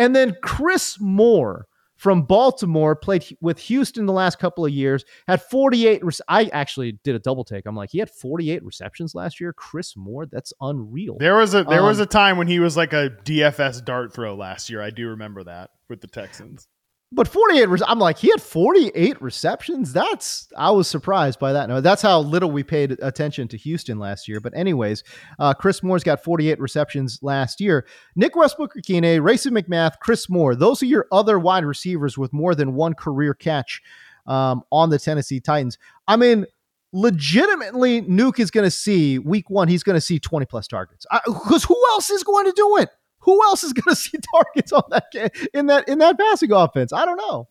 [0.00, 1.66] And then Chris Moore
[1.98, 6.04] from Baltimore played with Houston the last couple of years, had 48.
[6.04, 7.66] Re- I actually did a double take.
[7.66, 9.52] I'm like, he had 48 receptions last year.
[9.52, 11.16] Chris Moore, that's unreal.
[11.18, 14.14] There was a there um, was a time when he was like a DFS dart
[14.14, 14.80] throw last year.
[14.80, 16.68] I do remember that with the Texans.
[17.10, 19.94] But 48, I'm like, he had 48 receptions.
[19.94, 21.66] That's, I was surprised by that.
[21.68, 24.40] No, that's how little we paid attention to Houston last year.
[24.40, 25.04] But, anyways,
[25.38, 27.86] uh, Chris Moore's got 48 receptions last year.
[28.14, 32.54] Nick Westbrook Ikhine, Racey McMath, Chris Moore, those are your other wide receivers with more
[32.54, 33.80] than one career catch
[34.26, 35.78] um, on the Tennessee Titans.
[36.06, 36.44] I mean,
[36.92, 41.06] legitimately, Nuk is going to see week one, he's going to see 20 plus targets.
[41.26, 42.90] Because who else is going to do it?
[43.28, 45.04] Who else is going to see targets on that
[45.52, 46.94] in that in that passing offense?
[46.94, 47.46] I don't know.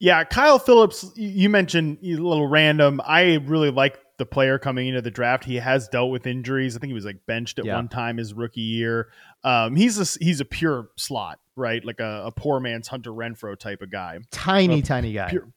[0.00, 3.00] Yeah, Kyle Phillips, you mentioned a little random.
[3.06, 5.44] I really like the player coming into the draft.
[5.44, 6.74] He has dealt with injuries.
[6.74, 7.76] I think he was like benched at yeah.
[7.76, 9.10] one time his rookie year.
[9.44, 11.84] Um, he's a he's a pure slot, right?
[11.84, 14.18] Like a, a poor man's Hunter Renfrow type of guy.
[14.32, 15.30] Tiny, a tiny guy.
[15.30, 15.48] Pure,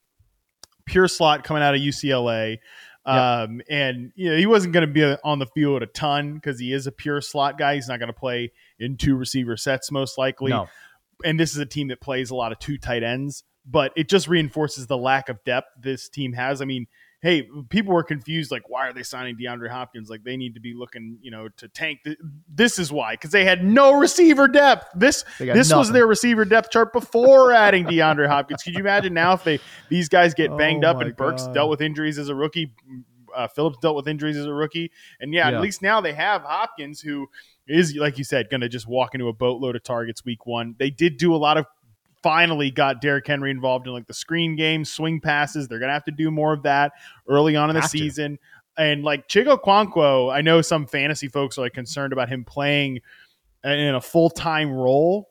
[0.86, 2.60] pure slot coming out of UCLA.
[3.04, 6.60] Um, and you know, he wasn't going to be on the field a ton because
[6.60, 7.74] he is a pure slot guy.
[7.74, 10.52] He's not going to play in two receiver sets most likely.
[10.52, 10.68] No.
[11.24, 14.10] And this is a team that plays a lot of two tight ends, but it
[14.10, 16.62] just reinforces the lack of depth this team has.
[16.62, 16.88] I mean,
[17.26, 20.12] hey, people were confused like, why are they signing DeAndre Hopkins?
[20.12, 22.02] Like they need to be looking, you know, to tank.
[22.48, 24.88] This is why because they had no receiver depth.
[24.96, 25.78] This this nothing.
[25.80, 28.62] was their receiver depth chart before adding DeAndre Hopkins.
[28.62, 29.60] Could you imagine now if they
[29.90, 31.54] these guys get banged oh up and Burks God.
[31.56, 32.72] dealt with injuries as a rookie?
[33.36, 36.14] Uh, Phillips dealt with injuries as a rookie, and yeah, yeah, at least now they
[36.14, 37.28] have Hopkins who
[37.68, 40.76] is, like you said, going to just walk into a boatload of targets week one.
[40.78, 41.66] They did do a lot of
[42.22, 45.68] finally got Derrick Henry involved in like the screen game, swing passes.
[45.68, 46.94] They're going to have to do more of that
[47.28, 48.38] early on in the have season.
[48.78, 48.84] To.
[48.84, 53.02] And like Chig Okonkwo, I know some fantasy folks are like concerned about him playing
[53.64, 55.30] in a full time role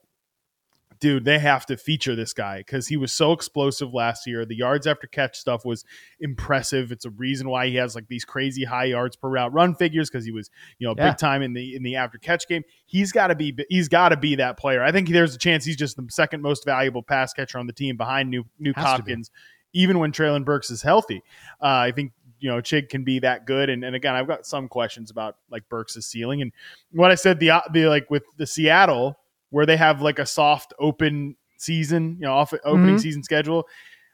[1.00, 4.44] dude, they have to feature this guy because he was so explosive last year.
[4.44, 5.84] The yards after catch stuff was
[6.20, 6.92] impressive.
[6.92, 10.10] It's a reason why he has like these crazy high yards per route run figures
[10.10, 11.10] because he was, you know, yeah.
[11.10, 12.62] big time in the in the after catch game.
[12.86, 14.82] He's got to be he's got to be that player.
[14.82, 17.72] I think there's a chance he's just the second most valuable pass catcher on the
[17.72, 19.30] team behind Nuk Nuk Hopkins,
[19.72, 21.22] even when Treylon Burks is healthy.
[21.62, 23.70] Uh, I think you know Chig can be that good.
[23.70, 26.52] And, and again, I've got some questions about like Burks' ceiling and
[26.92, 29.16] what I said the the like with the Seattle
[29.54, 32.98] where they have like a soft open season, you know, off opening mm-hmm.
[32.98, 33.68] season schedule.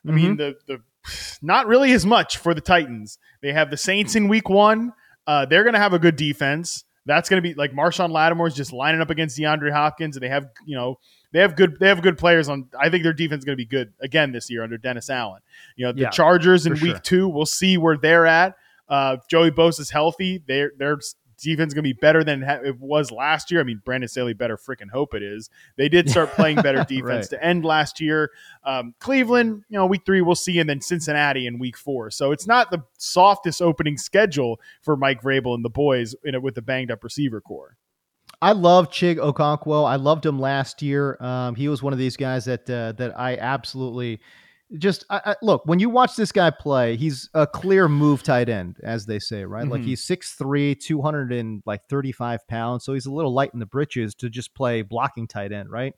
[0.05, 0.16] I mm-hmm.
[0.16, 0.83] mean, the the
[1.40, 3.18] not really as much for the Titans.
[3.40, 4.92] They have the Saints in week one.
[5.26, 6.85] Uh, they're going to have a good defense.
[7.07, 10.29] That's going to be like Marshon Lattimore's just lining up against DeAndre Hopkins, and they
[10.29, 10.98] have you know
[11.33, 12.68] they have good they have good players on.
[12.79, 15.40] I think their defense is going to be good again this year under Dennis Allen.
[15.74, 16.98] You know the yeah, Chargers in week sure.
[16.98, 17.29] two.
[17.29, 18.57] We'll see where they're at.
[18.90, 20.42] Uh, Joey Bosa is healthy.
[20.46, 20.98] They're they're
[21.42, 23.61] defense going to be better than it was last year.
[23.61, 25.50] I mean, Brandon Staley better freaking hope it is.
[25.76, 27.38] They did start playing better defense right.
[27.38, 28.31] to end last year.
[28.64, 32.11] Um, Cleveland, you know, week three we'll see, and then Cincinnati in week four.
[32.11, 36.42] So it's not the softest opening schedule for Mike Vrabel and the boys in it
[36.42, 37.77] with the banged up receiver core.
[38.42, 39.87] I love Chig Okonkwo.
[39.87, 41.17] I loved him last year.
[41.21, 44.21] Um, he was one of these guys that uh, that I absolutely
[44.79, 48.48] just I, I, look when you watch this guy play he's a clear move tight
[48.48, 49.73] end as they say right mm-hmm.
[49.73, 53.66] like he's 6'3 200 and like 35 pounds so he's a little light in the
[53.66, 55.94] britches to just play blocking tight end right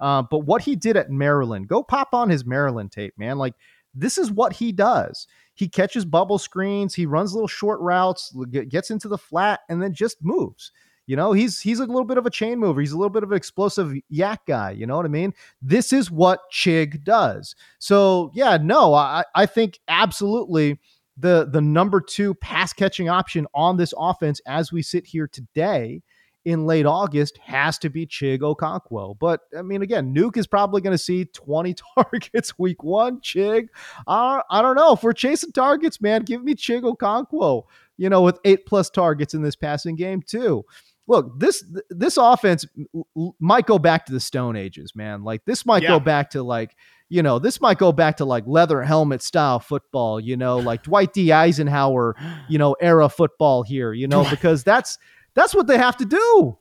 [0.00, 3.54] uh, but what he did at maryland go pop on his maryland tape man like
[3.96, 5.26] this is what he does.
[5.54, 8.36] He catches bubble screens, he runs little short routes,
[8.68, 10.70] gets into the flat, and then just moves.
[11.06, 12.80] You know, he's he's a little bit of a chain mover.
[12.80, 14.72] He's a little bit of an explosive YAC guy.
[14.72, 15.32] You know what I mean?
[15.62, 17.54] This is what Chig does.
[17.78, 20.80] So yeah, no, I I think absolutely
[21.16, 26.02] the the number two pass catching option on this offense as we sit here today
[26.46, 29.18] in late August has to be Chig Okonkwo.
[29.18, 33.20] But I mean, again, Nuk is probably going to see 20 targets week one.
[33.20, 33.66] Chig,
[34.06, 34.92] uh, I don't know.
[34.92, 37.64] If we're chasing targets, man, give me Chig Okonkwo,
[37.96, 40.64] you know, with eight plus targets in this passing game, too.
[41.08, 42.66] Look, this this offense
[43.38, 45.22] might go back to the Stone Ages, man.
[45.22, 45.90] Like this might yeah.
[45.90, 46.76] go back to like
[47.08, 50.82] you know, this might go back to like leather helmet style football, you know, like
[50.82, 51.32] Dwight D.
[51.32, 52.16] Eisenhower,
[52.48, 54.98] you know, era football here, you know, because that's
[55.34, 56.58] that's what they have to do.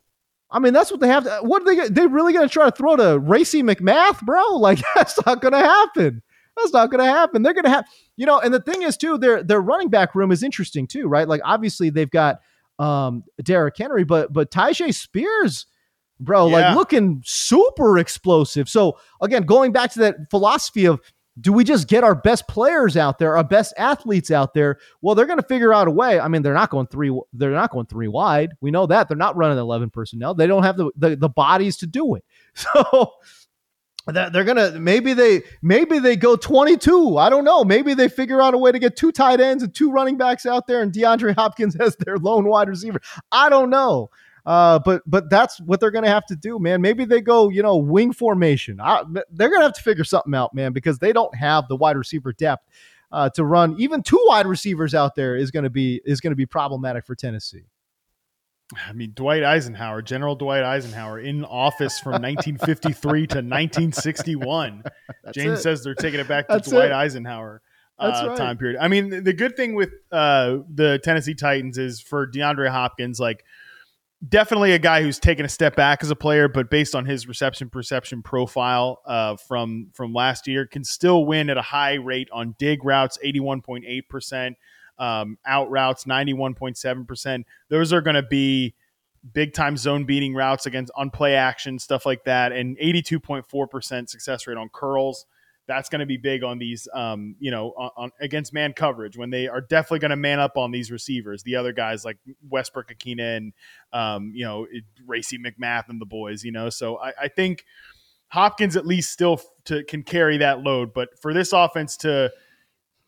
[0.51, 1.39] I mean, that's what they have to.
[1.41, 1.89] What are they?
[1.89, 4.57] They really going to try to throw to Racey McMath, bro?
[4.57, 6.21] Like that's not going to happen.
[6.55, 7.41] That's not going to happen.
[7.41, 7.85] They're going to have,
[8.15, 8.39] you know.
[8.39, 11.27] And the thing is, too, their their running back room is interesting too, right?
[11.27, 12.39] Like obviously they've got
[12.79, 15.65] um Derrick Henry, but but Tyjae Spears,
[16.19, 16.53] bro, yeah.
[16.69, 18.69] like looking super explosive.
[18.69, 20.99] So again, going back to that philosophy of
[21.39, 24.77] do we just get our best players out there, our best athletes out there?
[25.01, 26.17] Well, they're going to figure out a way.
[26.17, 27.17] I mean, they're not going three.
[27.33, 28.53] They're not going three wide.
[28.61, 30.33] We know that they're not running eleven personnel.
[30.33, 32.23] They don't have the the, the bodies to do it.
[32.55, 33.11] So
[34.13, 38.53] they're gonna maybe they maybe they go 22 i don't know maybe they figure out
[38.53, 41.33] a way to get two tight ends and two running backs out there and deandre
[41.37, 42.99] hopkins as their lone wide receiver
[43.31, 44.09] i don't know
[44.45, 46.79] uh, but but that's what they're to have to do, man.
[46.79, 48.79] Maybe they go, you know, wing formation.
[48.79, 51.97] I, they're to have to figure something out, man, because they don't have the wide
[51.97, 52.63] receiver depth
[53.11, 53.75] uh, to run.
[53.79, 57.65] Even two wide receivers out there is to be is to be problematic for Tennessee.
[58.87, 64.83] I mean, Dwight Eisenhower, General Dwight Eisenhower, in office from 1953 to 1961.
[65.23, 65.61] That's James it.
[65.61, 66.91] says they're taking it back to That's Dwight it.
[66.91, 67.61] Eisenhower.
[67.97, 68.37] Uh, right.
[68.37, 68.77] time period.
[68.81, 73.45] I mean, the good thing with uh, the Tennessee Titans is for DeAndre Hopkins, like
[74.27, 77.27] definitely a guy who's taken a step back as a player, but based on his
[77.27, 82.27] reception perception profile uh, from from last year, can still win at a high rate
[82.33, 84.57] on dig routes, eighty one point eight percent,
[84.97, 87.45] um, out routes, ninety one point seven percent.
[87.69, 88.75] Those are going to be
[89.33, 93.19] big time zone beating routes against on play action stuff like that, and eighty two
[93.19, 95.25] point four percent success rate on curls
[95.67, 99.17] that's going to be big on these, um, you know, on, on, against man coverage
[99.17, 101.43] when they are definitely going to man up on these receivers.
[101.43, 102.17] The other guys like
[102.49, 103.53] Westbrook-Ikhine and,
[103.91, 104.67] um, you know,
[105.07, 106.69] Racey McMath and the boys, you know.
[106.69, 107.65] So I, I think
[108.27, 112.31] Hopkins at least still to, can carry that load, but for this offense to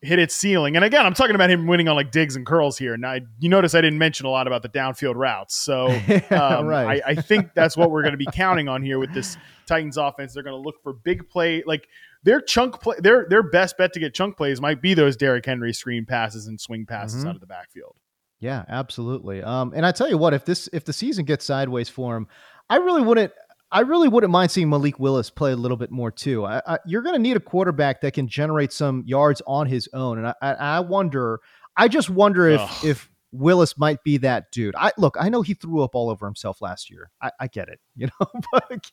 [0.00, 2.78] hit its ceiling, and again, I'm talking about him winning on like digs and curls
[2.78, 2.94] here.
[2.94, 5.86] And I, you notice I didn't mention a lot about the downfield routes, so
[6.30, 7.02] um, right.
[7.04, 9.36] I, I think that's what we're going to be counting on here with this
[9.66, 10.34] Titans offense.
[10.34, 11.88] They're going to look for big play, like
[12.22, 15.46] their chunk play, their their best bet to get chunk plays might be those Derrick
[15.46, 17.28] Henry screen passes and swing passes mm-hmm.
[17.28, 17.96] out of the backfield.
[18.40, 19.42] Yeah, absolutely.
[19.42, 22.28] Um, and I tell you what, if this if the season gets sideways for him,
[22.70, 23.32] I really wouldn't.
[23.70, 26.44] I really wouldn't mind seeing Malik Willis play a little bit more too.
[26.46, 29.88] I, I, you're going to need a quarterback that can generate some yards on his
[29.92, 31.40] own, and I, I wonder.
[31.76, 32.84] I just wonder if Ugh.
[32.84, 34.74] if Willis might be that dude.
[34.76, 37.10] I look, I know he threw up all over himself last year.
[37.20, 38.90] I, I get it, you know, but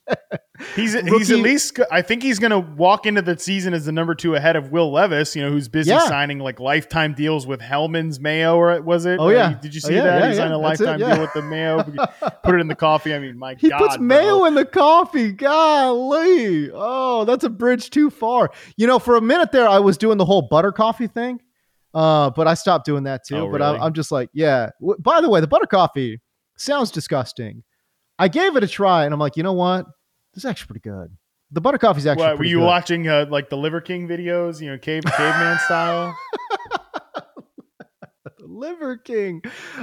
[0.74, 1.80] he's rookie, he's at least.
[1.90, 4.70] I think he's going to walk into the season as the number two ahead of
[4.70, 5.34] Will Levis.
[5.34, 6.06] You know, who's busy yeah.
[6.06, 9.18] signing like lifetime deals with Hellmann's Mayo, or was it?
[9.18, 10.20] Oh yeah, did you oh, see oh, yeah, that?
[10.20, 11.82] Yeah, he signed a lifetime it, deal with the Mayo.
[12.44, 13.14] Put it in the coffee.
[13.14, 14.06] I mean, my he God, puts bro.
[14.06, 15.32] Mayo in the coffee.
[15.32, 18.50] Golly, oh, that's a bridge too far.
[18.76, 21.40] You know, for a minute there, I was doing the whole butter coffee thing.
[21.96, 23.36] Uh, but I stopped doing that too.
[23.36, 23.78] Oh, but really?
[23.78, 24.68] I, am just like, yeah.
[24.82, 26.20] W- by the way, the butter coffee
[26.58, 27.64] sounds disgusting.
[28.18, 29.86] I gave it a try, and I'm like, you know what?
[30.34, 31.16] This is actually pretty good.
[31.52, 32.26] The butter coffee's actually.
[32.26, 32.66] What, were you good.
[32.66, 34.60] watching uh, like the Liver King videos?
[34.60, 36.14] You know, cave caveman style.
[38.56, 39.42] Liver King.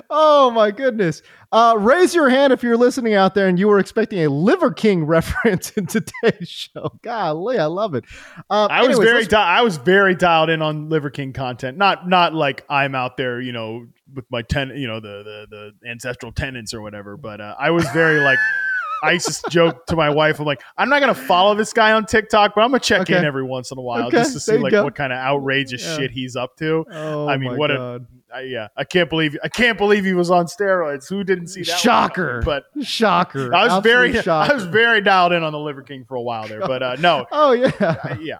[0.09, 1.21] Oh my goodness.
[1.51, 4.71] Uh, raise your hand if you're listening out there and you were expecting a Liver
[4.71, 6.91] King reference in today's show.
[7.03, 8.05] Golly, I love it.
[8.49, 11.77] Uh, I anyways, was very di- I was very dialed in on Liver King content.
[11.77, 15.73] Not not like I'm out there, you know, with my ten, you know, the the
[15.81, 17.15] the ancestral tenants or whatever.
[17.15, 18.39] But uh, I was very like.
[19.03, 21.91] I used to joke to my wife, I'm like, I'm not gonna follow this guy
[21.91, 23.17] on TikTok, but I'm gonna check okay.
[23.17, 24.17] in every once in a while okay.
[24.17, 24.83] just to see like go.
[24.83, 25.97] what kind of outrageous yeah.
[25.97, 26.85] shit he's up to.
[26.91, 28.01] Oh, I mean, what God.
[28.01, 31.07] a I, yeah, I can't believe I can't believe he was on steroids.
[31.07, 31.77] Who didn't see that?
[31.77, 32.41] Shocker!
[32.43, 33.53] But shocker!
[33.53, 34.51] I was Absolute very shocker.
[34.51, 36.95] I was very dialed in on the Liver King for a while there, but uh,
[36.99, 37.27] no.
[37.31, 38.39] oh yeah, I, yeah.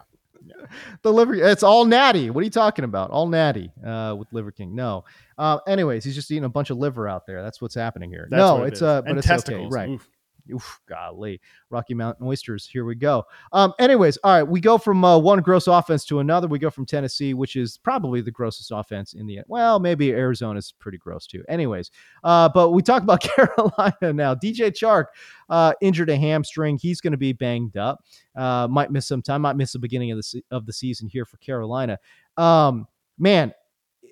[1.02, 2.30] The liver, it's all natty.
[2.30, 3.10] What are you talking about?
[3.10, 4.74] All natty uh, with Liver King.
[4.74, 5.04] No.
[5.38, 7.42] Uh, anyways, he's just eating a bunch of liver out there.
[7.42, 8.26] That's what's happening here.
[8.30, 9.66] That's no, it's uh, but and it's testicles.
[9.66, 9.88] okay, right?
[9.90, 10.08] Oof.
[10.52, 11.40] Oof, golly,
[11.70, 12.66] Rocky Mountain oysters.
[12.66, 13.24] Here we go.
[13.52, 16.46] Um, anyways, all right, we go from uh, one gross offense to another.
[16.46, 19.46] We go from Tennessee, which is probably the grossest offense in the end.
[19.48, 21.42] well, maybe Arizona's pretty gross too.
[21.48, 21.90] Anyways,
[22.24, 24.34] uh, but we talk about Carolina now.
[24.34, 25.06] DJ Chark
[25.48, 26.76] uh, injured a hamstring.
[26.76, 28.04] He's going to be banged up.
[28.36, 29.42] Uh, might miss some time.
[29.42, 31.98] Might miss the beginning of the se- of the season here for Carolina.
[32.36, 32.86] Um,
[33.18, 33.52] man,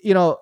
[0.02, 0.38] you know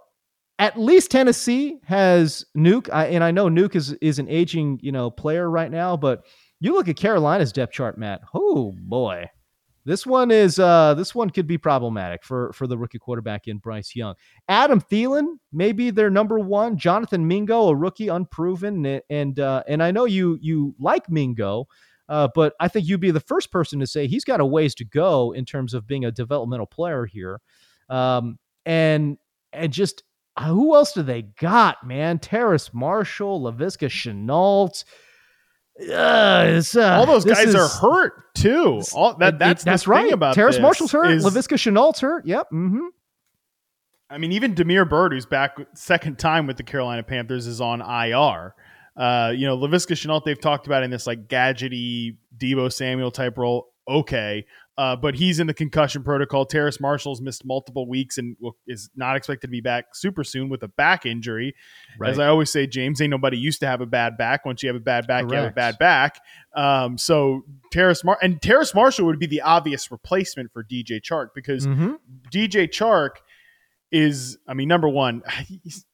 [0.61, 4.93] at least Tennessee has Nuk, I, and I know Nuk is is an aging you
[4.93, 6.27] know player right now, but
[6.61, 8.21] you look at Carolina's depth chart, Matt.
[8.35, 9.25] Oh boy,
[9.87, 13.57] this one is uh this one could be problematic for for the rookie quarterback in
[13.57, 14.15] Bryce Young.
[14.49, 16.77] Adam Thielen, maybe their number one.
[16.77, 21.67] Jonathan Mingo, a rookie, unproven, and uh, and I know you you like Mingo.
[22.11, 24.75] Uh, but I think you'd be the first person to say he's got a ways
[24.75, 27.41] to go in terms of being a developmental player here.
[27.89, 29.17] Um, and
[29.53, 30.03] and just
[30.49, 32.19] who else do they got, man?
[32.19, 34.85] Terrace Marshall, Laviska Shenault.
[35.89, 38.83] Uh, uh, all those guys is, are hurt too.
[38.95, 40.13] All that that's it, that's right.
[40.13, 41.11] About Terrace this Marshall's hurt.
[41.11, 42.27] Is, Laviska Shenault's hurt.
[42.27, 42.49] Yep.
[42.53, 42.87] Mm-hmm.
[44.11, 47.81] I mean, even Damiere Byrd, who's back second time with the Carolina Panthers, is on
[47.81, 48.55] IR.
[48.97, 53.39] Uh, you know, Laviska Shenault, they've talked about in this like gadgety Deebo Samuel type
[53.39, 53.69] role.
[53.89, 54.45] Okay,
[54.79, 56.47] uh, but he's in the concussion protocol.
[56.47, 60.63] Terrace Marshall's missed multiple weeks and is not expected to be back super soon with
[60.63, 61.55] a back injury.
[61.99, 62.11] Right.
[62.11, 64.47] As I always say, James, ain't nobody used to have a bad back.
[64.47, 65.33] Once you have a bad back, Correct.
[65.33, 66.21] you have a bad back.
[66.57, 67.43] Um, so
[67.73, 71.95] Terrace Mar- and Terrace Marshall would be the obvious replacement for DJ Chark because mm-hmm.
[72.33, 73.17] DJ Chark
[73.93, 75.85] is, I mean, number one, he's,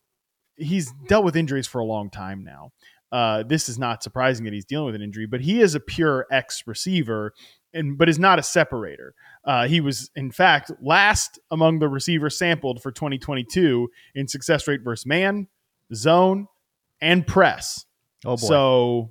[0.57, 2.71] he's dealt with injuries for a long time now.
[3.13, 5.81] Uh, this is not surprising that he's dealing with an injury, but he is a
[5.81, 7.33] pure X receiver
[7.77, 9.15] and but is not a separator.
[9.45, 14.81] Uh, he was, in fact, last among the receivers sampled for 2022 in success rate
[14.83, 15.47] versus man,
[15.95, 16.49] zone,
[17.01, 17.85] and press.
[18.25, 18.47] Oh boy!
[18.47, 19.11] So,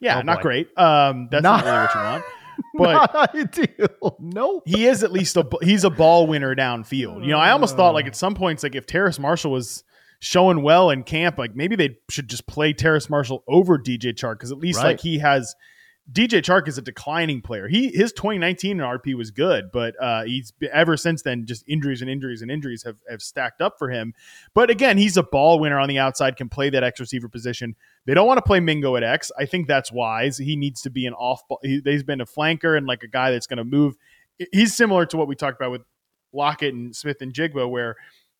[0.00, 0.68] yeah, oh not great.
[0.78, 2.24] Um, that's not, not really what you want.
[2.76, 4.16] But ideal.
[4.20, 4.62] Nope.
[4.66, 7.22] He is at least a he's a ball winner downfield.
[7.22, 9.84] You know, I almost thought like at some points, like if Terrace Marshall was
[10.20, 14.34] showing well in camp, like maybe they should just play Terrace Marshall over DJ Chark
[14.34, 14.90] because at least right.
[14.90, 15.54] like he has
[16.12, 17.66] DJ Chark is a declining player.
[17.66, 22.10] He his 2019 RP was good, but uh, he's ever since then just injuries and
[22.10, 24.12] injuries and injuries have have stacked up for him.
[24.52, 27.74] But again, he's a ball winner on the outside, can play that X receiver position.
[28.04, 29.32] They don't want to play Mingo at X.
[29.38, 30.36] I think that's wise.
[30.36, 31.60] He needs to be an off ball.
[31.62, 33.96] He, he's been a flanker and like a guy that's going to move.
[34.52, 35.82] He's similar to what we talked about with
[36.34, 37.96] Lockett and Smith-Njigba, where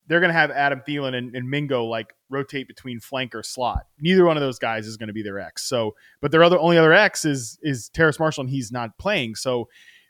[0.07, 3.87] they're going to have Adam Thielen and, and, Mingo like rotate between flank or slot.
[3.99, 5.65] Neither one of those guys is going to be their X.
[5.65, 9.35] So, but their other only other X is is Terrace Marshall, and he's not playing.
[9.35, 9.69] So,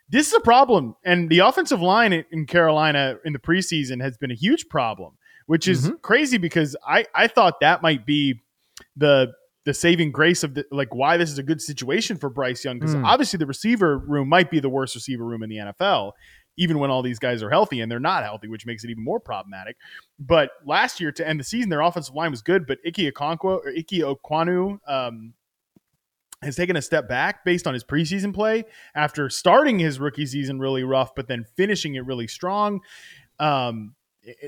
[0.09, 0.95] this is a problem.
[1.03, 5.67] And the offensive line in Carolina in the preseason has been a huge problem, which
[5.67, 5.95] is mm-hmm.
[6.01, 8.41] crazy because I I thought that might be
[8.95, 9.33] the
[9.65, 12.79] the saving grace of the like why this is a good situation for Bryce Young
[12.79, 13.03] because mm.
[13.03, 16.11] obviously the receiver room might be the worst receiver room in the NFL
[16.57, 19.03] even when all these guys are healthy and they're not healthy, which makes it even
[19.03, 19.77] more problematic.
[20.19, 23.43] But last year to end the season, their offensive line was good, but Ike Okonkwo
[23.43, 25.33] or Ike Ekwonu um,
[26.41, 30.59] has taken a step back based on his preseason play after starting his rookie season
[30.59, 32.81] really rough, but then finishing it really strong.
[33.39, 33.95] Um,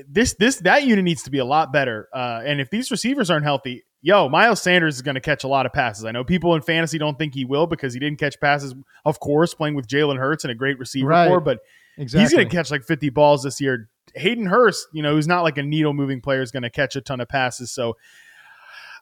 [0.08, 2.08] this this that unit needs to be a lot better.
[2.12, 5.48] Uh, and if these receivers aren't healthy, yo, Miles Sanders is going to catch a
[5.48, 6.04] lot of passes.
[6.04, 9.20] I know people in fantasy don't think he will because he didn't catch passes, of
[9.20, 11.28] course, playing with Jalen Hurts and a great receiver right.
[11.28, 11.60] core, but
[11.98, 12.22] Exactly.
[12.22, 13.90] He's going to catch like 50 balls this year.
[14.14, 16.96] Hayden Hurst, you know, who's not like a needle moving player, is going to catch
[16.96, 17.70] a ton of passes.
[17.70, 17.96] So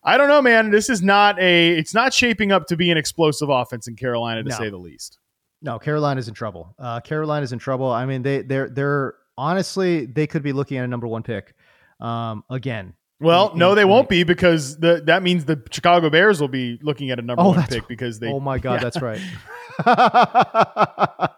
[0.02, 0.70] I don't know, man.
[0.70, 1.76] This is not a.
[1.76, 4.56] It's not shaping up to be an explosive offense in Carolina, to no.
[4.56, 5.18] say the least.
[5.62, 6.74] No, Carolina's in trouble.
[6.78, 7.90] Uh, Carolina's in trouble.
[7.90, 11.54] I mean, they they're they're honestly they could be looking at a number one pick
[12.00, 12.94] um, again.
[13.18, 16.48] Well, in, no, they in, won't be because the that means the Chicago Bears will
[16.48, 18.28] be looking at a number oh, one pick because they.
[18.28, 18.90] Oh my God, yeah.
[18.90, 19.20] that's right.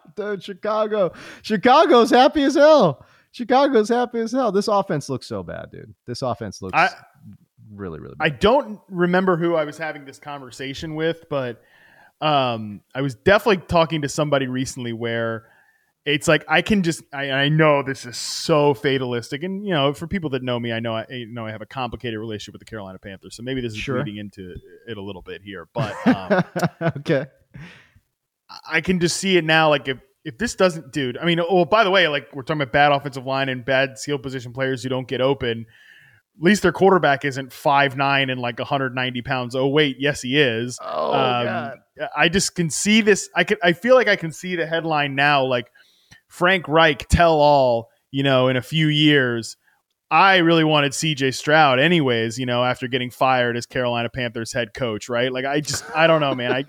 [0.15, 1.13] dude, Chicago.
[1.41, 3.05] Chicago's happy as hell.
[3.31, 4.51] Chicago's happy as hell.
[4.51, 5.93] This offense looks so bad, dude.
[6.05, 6.89] This offense looks I,
[7.71, 8.25] really, really bad.
[8.25, 11.61] I don't remember who I was having this conversation with, but
[12.21, 15.45] um, I was definitely talking to somebody recently where
[16.05, 19.93] it's like I can just I, I, know this is so fatalistic, and you know
[19.93, 22.53] for people that know me, I know I you know I have a complicated relationship
[22.53, 23.99] with the Carolina Panthers, so maybe this is sure.
[23.99, 24.55] leading into
[24.87, 26.43] it a little bit here, but um,
[26.97, 27.25] okay,
[28.69, 29.69] I can just see it now.
[29.69, 32.61] Like if if this doesn't, dude, I mean, oh, by the way, like we're talking
[32.61, 35.65] about bad offensive line and bad skill position players who don't get open.
[36.37, 39.55] At least their quarterback isn't five nine and like 190 pounds.
[39.55, 40.79] Oh wait, yes he is.
[40.81, 41.77] Oh um, God.
[42.15, 43.29] I just can see this.
[43.35, 43.57] I can.
[43.61, 45.43] I feel like I can see the headline now.
[45.45, 45.69] Like
[46.29, 47.89] Frank Reich tell all.
[48.11, 49.55] You know, in a few years,
[50.11, 54.73] I really wanted CJ Stroud anyways, you know, after getting fired as Carolina Panthers head
[54.73, 55.31] coach, right?
[55.31, 56.51] Like I just I don't know, man.
[56.51, 56.65] I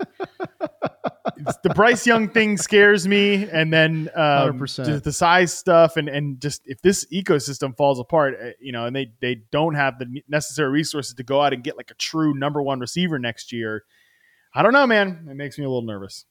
[1.63, 6.61] the Bryce Young thing scares me and then um, the size stuff and and just
[6.65, 10.69] if this ecosystem falls apart, uh, you know, and they they don't have the necessary
[10.69, 13.83] resources to go out and get like a true number 1 receiver next year.
[14.53, 15.27] I don't know, man.
[15.31, 16.25] It makes me a little nervous.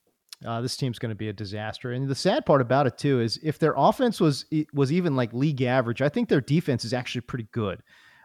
[0.45, 1.93] Uh, this team's going to be a disaster.
[1.93, 5.33] And the sad part about it too is if their offense was was even like
[5.33, 7.83] league average, I think their defense is actually pretty good.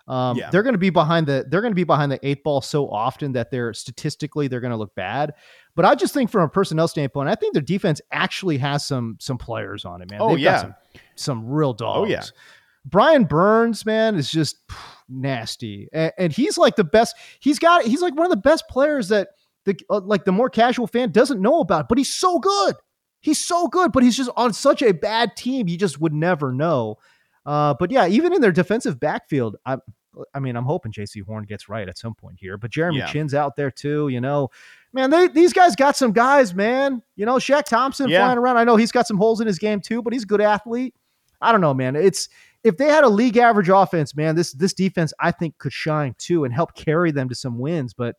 [0.07, 0.49] Um, Yeah.
[0.49, 2.89] They're going to be behind the they're going to be behind the eight ball so
[2.89, 5.33] often that they're statistically they're going to look bad.
[5.75, 9.17] But I just think from a personnel standpoint, I think their defense actually has some
[9.19, 10.21] some players on it, man.
[10.21, 10.51] Oh, They've yeah.
[10.53, 10.75] got some,
[11.15, 11.97] some real dogs.
[11.99, 12.23] Oh, yeah.
[12.85, 14.77] Brian Burns, man, is just pff,
[15.09, 17.15] nasty, and, and he's like the best.
[17.39, 19.29] He's got he's like one of the best players that
[19.65, 22.75] the uh, like the more casual fan doesn't know about, but he's so good.
[23.21, 25.67] He's so good, but he's just on such a bad team.
[25.67, 26.97] You just would never know.
[27.45, 29.77] Uh, but yeah, even in their defensive backfield, I,
[30.33, 32.57] I mean, I'm hoping Jaycee Horn gets right at some point here.
[32.57, 33.07] But Jeremy Yeah.
[33.07, 34.07] Chinn's out there too.
[34.09, 34.49] You know,
[34.93, 37.01] man, they these guys got some guys, man.
[37.15, 38.19] You know, Shaq Thompson Yeah.
[38.19, 38.57] flying around.
[38.57, 40.93] I know he's got some holes in his game too, but he's a good athlete.
[41.41, 41.95] I don't know, man.
[41.95, 42.29] It's
[42.63, 46.15] if they had a league average offense, man, this this defense I think could shine
[46.17, 47.93] too and help carry them to some wins.
[47.93, 48.15] But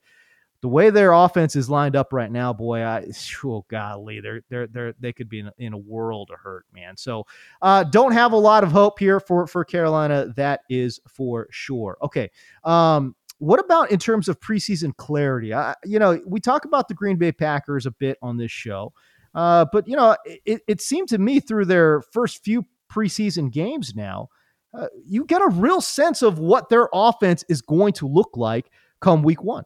[0.63, 3.07] the way their offense is lined up right now, boy, I
[3.45, 6.67] oh golly, they're they're they're they could be in a, in a world of hurt,
[6.73, 6.97] man.
[6.97, 7.27] So
[7.63, 10.33] uh, don't have a lot of hope here for for Carolina.
[10.37, 11.97] That is for sure.
[12.03, 12.31] Okay.
[12.65, 15.53] Um, what about in terms of preseason clarity?
[15.53, 18.95] I, you know, we talk about the Green Bay Packers a bit on this show,
[19.35, 23.95] uh, but you know, it, it seemed to me through their first few preseason games
[23.95, 24.29] now,
[24.73, 28.71] uh, you get a real sense of what their offense is going to look like
[29.01, 29.65] come week one.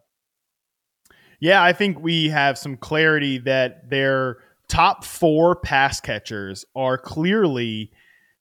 [1.40, 4.38] Yeah, I think we have some clarity that their
[4.68, 7.90] top four pass catchers are clearly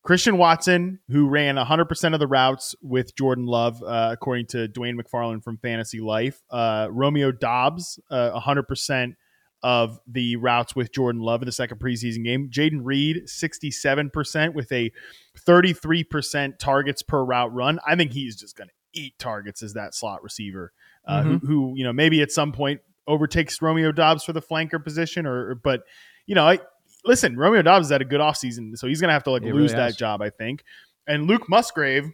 [0.03, 4.99] Christian Watson, who ran 100% of the routes with Jordan Love, uh, according to Dwain
[4.99, 6.41] McFarland from Fantasy Life.
[6.49, 9.15] Uh, Romeo Doubs, uh, 100%
[9.61, 12.49] of the routes with Jordan Love in the second preseason game.
[12.49, 14.91] Jayden Reed, 67% with a
[15.37, 17.79] 33% targets per route run.
[17.85, 20.71] I think he's just going to eat targets as that slot receiver,
[21.05, 24.81] uh, who, who, you know, maybe at some point overtakes Romeo Doubs for the flanker
[24.81, 25.81] position or, but,
[26.25, 26.59] you know, I,
[27.03, 29.53] listen, Romeo Doubs had a good offseason, so he's going to have to like lose
[29.53, 30.63] really that job, I think.
[31.07, 32.11] And Luke Musgrave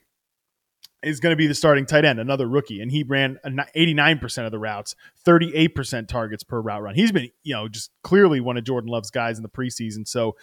[1.03, 4.51] is going to be the starting tight end, another rookie, and he ran 89% of
[4.51, 6.95] the routes, 38% targets per route run.
[6.95, 10.07] He's been, you know, just clearly one of Jordan Love's guys in the preseason.
[10.07, 10.35] So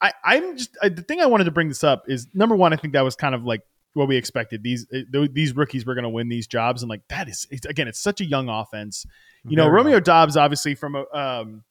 [0.00, 2.72] I, I'm just I, the thing I wanted to bring this up is number one,
[2.72, 3.62] I think that was kind of like
[3.94, 4.62] what we expected.
[4.62, 7.66] These eh, these rookies were going to win these jobs, and like that is it's,
[7.66, 9.06] again, it's such a young offense.
[9.48, 10.00] You know, Romeo.
[10.00, 11.64] Doubs, obviously from a um,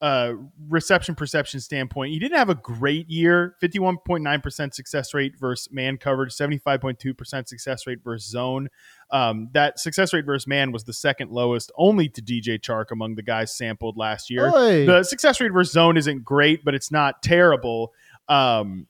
[0.00, 0.34] uh,
[0.68, 3.56] reception perception standpoint, he didn't have a great year.
[3.60, 7.98] Fifty-one point nine percent success rate versus man coverage, seventy-five point two percent success rate
[8.04, 8.68] versus zone.
[9.10, 13.16] Um, that success rate versus man was the second lowest, only to DJ Chark among
[13.16, 14.52] the guys sampled last year.
[14.54, 14.86] Oy.
[14.86, 17.92] The success rate versus zone isn't great, but it's not terrible.
[18.28, 18.86] Um,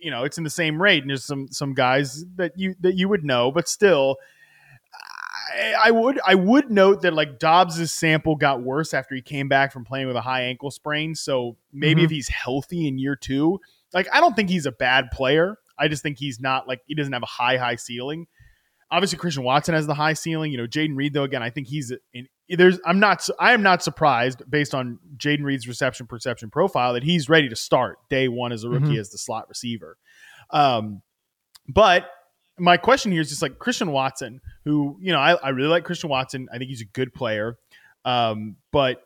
[0.00, 2.94] you know, it's in the same rate, and there's some some guys that you that
[2.94, 4.16] you would know, but still,
[5.46, 9.48] I, I would I would note that like Doubs's sample got worse after he came
[9.48, 11.14] back from playing with a high ankle sprain.
[11.14, 13.60] So maybe if he's healthy in year two,
[13.92, 15.58] like I don't think he's a bad player.
[15.78, 18.26] I just think he's not like he doesn't have a high high ceiling.
[18.90, 20.52] Obviously, Christian Watson has the high ceiling.
[20.52, 22.28] You know, Jayden Reed though again, I think he's in.
[22.48, 27.02] There's I'm not I am not surprised based on Jayden Reed's reception perception profile that
[27.02, 29.96] he's ready to start day one as a rookie as the slot receiver.
[30.50, 31.02] Um,
[31.68, 32.08] but
[32.58, 35.84] my question here is just like Christian Watson, who, you know, I, I really like
[35.84, 36.48] Christian Watson.
[36.52, 37.58] I think he's a good player.
[38.04, 39.02] Um, but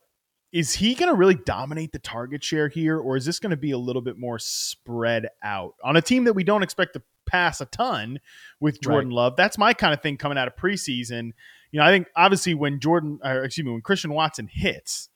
[0.53, 3.57] is he going to really dominate the target share here, or is this going to
[3.57, 7.03] be a little bit more spread out on a team that we don't expect to
[7.27, 8.19] pass a ton
[8.59, 9.37] with Jordan Love?
[9.37, 11.33] That's my kind of thing coming out of preseason.
[11.71, 15.09] You know, I think obviously when Jordan, or excuse me, when Christian Watson hits,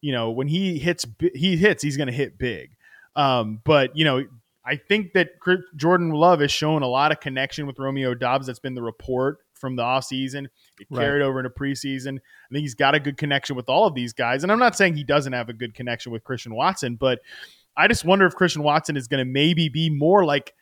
[0.00, 2.76] you know, when he hits, he hits, he's going to hit big.
[3.14, 4.24] Um, but you know,
[4.64, 5.30] I think that
[5.76, 8.46] Jordan Love has shown a lot of connection with Romeo Doubs.
[8.46, 10.46] That's been the report from the offseason.
[10.78, 11.02] It Right.
[11.02, 12.18] carried over into preseason.
[12.18, 14.42] I think he's got a good connection with all of these guys.
[14.42, 17.20] And I'm not saying he doesn't have a good connection with Christian Watson, but
[17.76, 20.54] I just wonder if Christian Watson is going to maybe be more like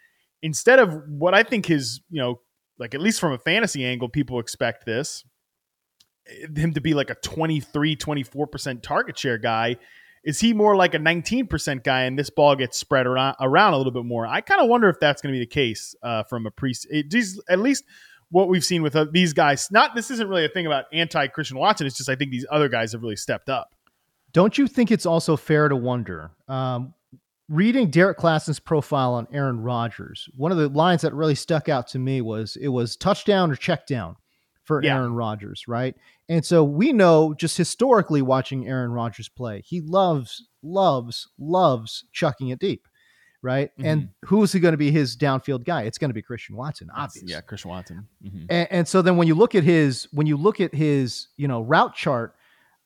[0.42, 2.40] instead of what I think his, you know,
[2.78, 5.24] like at least from a fantasy angle, people expect this
[6.28, 9.76] eh, him to be like a 23, 24% target share guy.
[10.28, 13.78] Is he more like a 19% guy and this ball gets spread around, around a
[13.78, 14.26] little bit more?
[14.26, 16.86] I kind of wonder if that's going to be the case uh, from a priest.
[17.48, 17.84] At least
[18.28, 19.70] what we've seen with uh, these guys.
[19.70, 21.86] Not this isn't really a thing about anti Christian Watson.
[21.86, 23.74] It's just I think these other guys have really stepped up.
[24.34, 26.30] Don't you think it's also fair to wonder?
[26.46, 26.92] Um,
[27.48, 31.88] reading Derrik Klassen's profile on Aaron Rodgers, one of the lines that really stuck out
[31.88, 34.16] to me was it was touchdown or check down
[34.64, 34.96] for Yeah.
[34.98, 35.96] Aaron Rodgers, right?
[36.28, 42.48] And so we know just historically watching Aaron Rodgers play, he loves, loves, loves chucking
[42.48, 42.86] it deep,
[43.40, 43.70] right?
[43.78, 45.82] And who is he going to be his downfield guy?
[45.82, 47.32] It's going to be Christian Watson, obviously.
[47.32, 48.06] Yeah, Christian Watson.
[48.22, 48.46] Mhm.
[48.50, 51.48] And, and so then when you look at his when you look at his you
[51.48, 52.34] know route chart,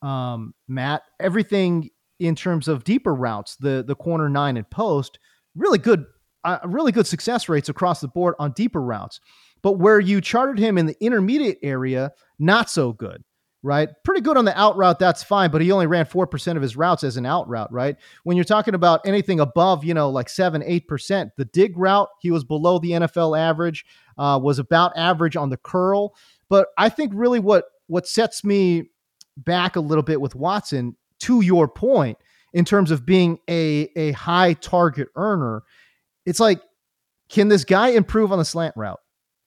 [0.03, 1.91] um, Matt, everything
[2.21, 5.19] in terms of deeper routes, the the corner nine and post,
[5.57, 6.05] really good,
[6.45, 9.21] uh, really good success rates across the board on deeper routes.
[9.63, 13.25] But where you charted him in the intermediate area, not so good.
[13.65, 14.99] Right, pretty good on the out route.
[14.99, 17.73] That's fine, but he only ran four percent of his routes as an out route.
[17.73, 21.79] Right, when you're talking about anything above, you know, like seven, eight percent, the dig
[21.79, 23.87] route he was below the NFL average
[24.19, 26.15] uh, was about average on the curl.
[26.49, 28.91] But I think really what what sets me
[29.37, 32.19] back a little bit with Watson, to your point,
[32.53, 35.63] in terms of being a a high target earner,
[36.27, 36.61] it's like,
[37.29, 39.01] can this guy improve on the slant route?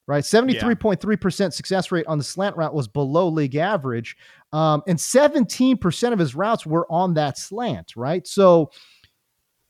[0.07, 3.55] Right, seventy three point three percent success rate on the slant route was below league
[3.55, 4.15] average,
[4.53, 7.93] um, and seventeen percent of his routes were on that slant.
[7.95, 8.69] Right, so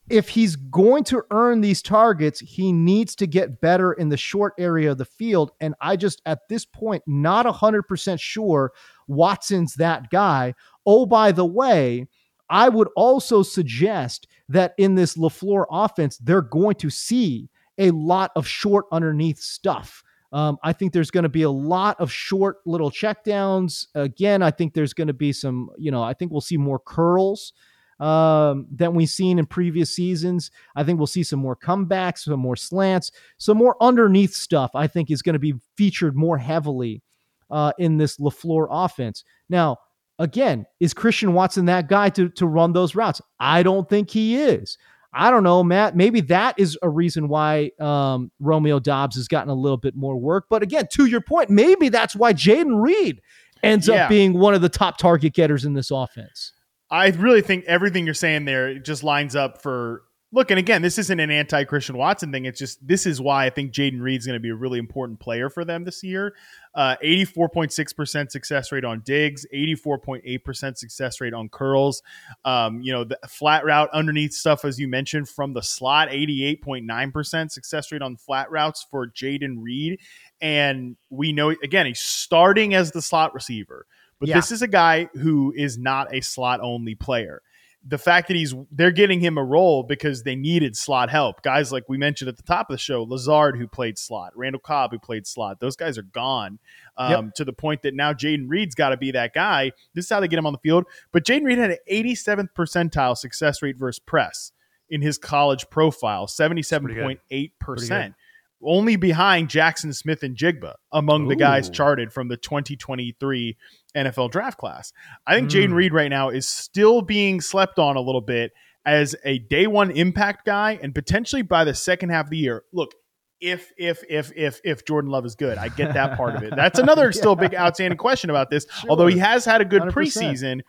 [0.10, 4.54] if he's going to earn these targets, he needs to get better in the short
[4.60, 5.52] area of the field.
[5.62, 8.72] And I just, at this point, not 100% sure
[9.08, 10.54] Watson's that guy.
[10.86, 12.08] Oh, by the way,
[12.50, 18.32] I would also suggest that in this LaFleur offense, they're going to see a lot
[18.36, 20.04] of short underneath stuff.
[20.34, 23.88] Um, I think there's going to be a lot of short little checkdowns.
[23.96, 26.80] Again, I think there's going to be some, you know, I think we'll see more
[26.80, 27.54] curls
[28.00, 30.52] um, than we've seen in previous seasons.
[30.76, 34.72] I think we'll see some more comebacks, some more slants, some more underneath stuff.
[34.76, 37.02] I think is going to be featured more heavily
[37.50, 39.24] uh, in this Lafleur offense.
[39.50, 39.78] Now,
[40.20, 43.22] again, is Christian Watson that guy to to run those routes?
[43.40, 44.78] I don't think he is.
[45.16, 45.96] I don't know, Matt.
[45.96, 50.18] Maybe that is a reason why um, Romeo Doubs has gotten a little bit more
[50.18, 50.46] work.
[50.50, 53.22] But again, to your point, maybe that's why Jayden Reed
[53.64, 54.04] ends Yeah.
[54.04, 56.52] up being one of the top target getters in this offense.
[56.92, 60.52] I really think everything you're saying there just lines up for look.
[60.52, 62.46] And again, this isn't an anti Christian Watson thing.
[62.46, 65.20] It's just this is why I think Jayden Reed's going to be a really important
[65.20, 66.36] player for them this year.
[66.74, 72.04] Uh, 84.6% success rate on digs, 84.8% success rate on curls.
[72.44, 77.52] Um, you know, the flat route underneath stuff, as you mentioned, from the slot, 88.9%
[77.52, 80.00] success rate on flat routes for Jayden Reed.
[80.42, 83.86] And we know, again, he's starting as the slot receiver.
[84.20, 84.36] But Yeah.
[84.36, 87.42] this is a guy who is not a slot only player.
[87.88, 91.44] The fact that he's they're getting him a role because they needed slot help.
[91.44, 94.60] Guys like we mentioned at the top of the show, Lazard who played slot, Randall
[94.60, 95.60] Cobb who played slot.
[95.60, 96.58] Those guys are gone
[96.98, 99.72] um, to the point that now Jayden Reed's got to be that guy.
[99.94, 100.86] This is how they get him on the field.
[101.12, 104.52] But Jayden Reed had an 87th percentile success rate versus press
[104.90, 108.16] in his college profile, 77.8%.
[108.64, 113.58] Only behind Jaxon Smith-Njigba among the guys charted from the 2023
[113.96, 114.92] NFL draft class.
[115.26, 115.58] I think Hmm.
[115.58, 118.52] Jayden Reed right now is still being slept on a little bit
[118.86, 122.64] as a day one impact guy and potentially by the second half of the year.
[122.72, 122.94] Look,
[123.42, 126.54] if if if if if Jordan Love is good, I get that part of it.
[126.56, 128.66] That's another still big outstanding question about this.
[128.90, 129.92] Although he has had a good 100%.
[129.92, 130.62] preseason,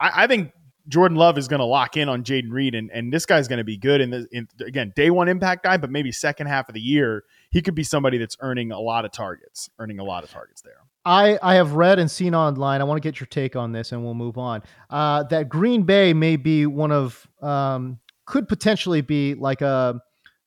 [0.00, 0.50] I, I think
[0.88, 3.58] Jordan Love is going to lock in on Jayden Reed, and, and this guy's going
[3.58, 4.00] to be good.
[4.00, 7.24] In the in, again, day one impact guy, but maybe second half of the year,
[7.50, 10.62] he could be somebody that's earning a lot of targets, earning a lot of targets
[10.62, 10.78] there.
[11.06, 12.80] I, I have read and seen online.
[12.80, 14.62] I want to get your take on this, and we'll move on.
[14.90, 20.02] Uh, that Green Bay may be one of um, could potentially be like a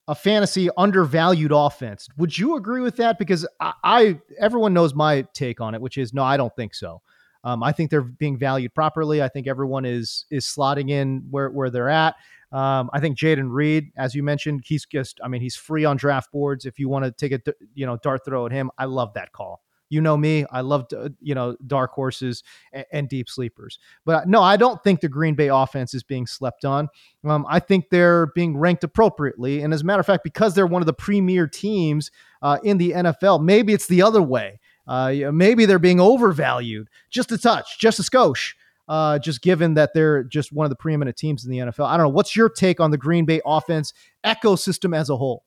[0.10, 2.10] a fantasy undervalued offense.
[2.18, 3.18] Would you agree with that?
[3.18, 6.76] Because I, I everyone knows my take on it, which is no, I don't think
[6.76, 7.02] so.
[7.46, 9.22] Um, I think they're being valued properly.
[9.24, 12.16] I think everyone is is slotting in where where they're at.
[12.52, 15.22] Um, I think Jayden Reed, as you mentioned, he's just.
[15.24, 16.66] I mean, he's free on draft boards.
[16.66, 19.32] If you want to take a you know dart throw at him, I love that
[19.32, 19.62] call.
[19.90, 23.80] You know me, I love uh, you know dark horses and, and deep sleepers.
[24.06, 26.88] But no, I don't think the Green Bay offense is being slept on.
[27.26, 30.68] Um, I think they're being ranked appropriately, and as a matter of fact, because they're
[30.68, 32.12] one of the premier teams
[32.42, 34.60] uh, in the NFL, maybe it's the other way.
[34.88, 38.54] Uh, maybe they're being overvalued just a touch, just a skosh.
[38.88, 41.86] Uh, just given that they're just one of the preeminent teams in the NFL.
[41.86, 42.10] I don't know.
[42.10, 43.94] What's your take on the Green Bay offense
[44.26, 45.44] ecosystem as a whole?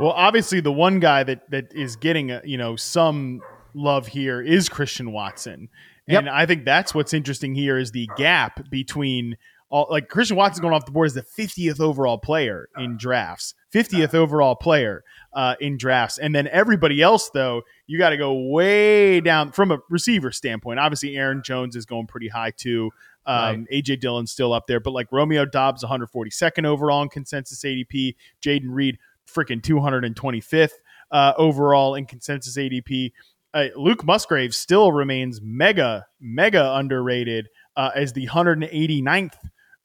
[0.00, 3.40] Well, obviously, the one guy that that is getting a, you know some
[3.74, 5.68] love here is Christian Watson,
[6.06, 6.18] Yep.
[6.20, 9.36] and I think that's what's interesting here is the gap between
[9.70, 13.52] all like Christian Watson going off the board is the 50th overall player in drafts,
[13.74, 18.32] 50th overall player uh, in drafts, and then everybody else though you got to go
[18.48, 20.78] way down from a receiver standpoint.
[20.78, 22.90] Obviously, Aaron Jones is going pretty high too.
[23.26, 28.14] Um, AJ Dillon's still up there, but like Romeo Doubs, 142nd overall in consensus ADP.
[28.40, 28.96] Jayden Reed,
[29.32, 30.70] freaking 225th
[31.10, 33.12] uh, overall in consensus ADP.
[33.54, 39.34] Uh, Luke Musgrave still remains mega, mega underrated uh, as the 189th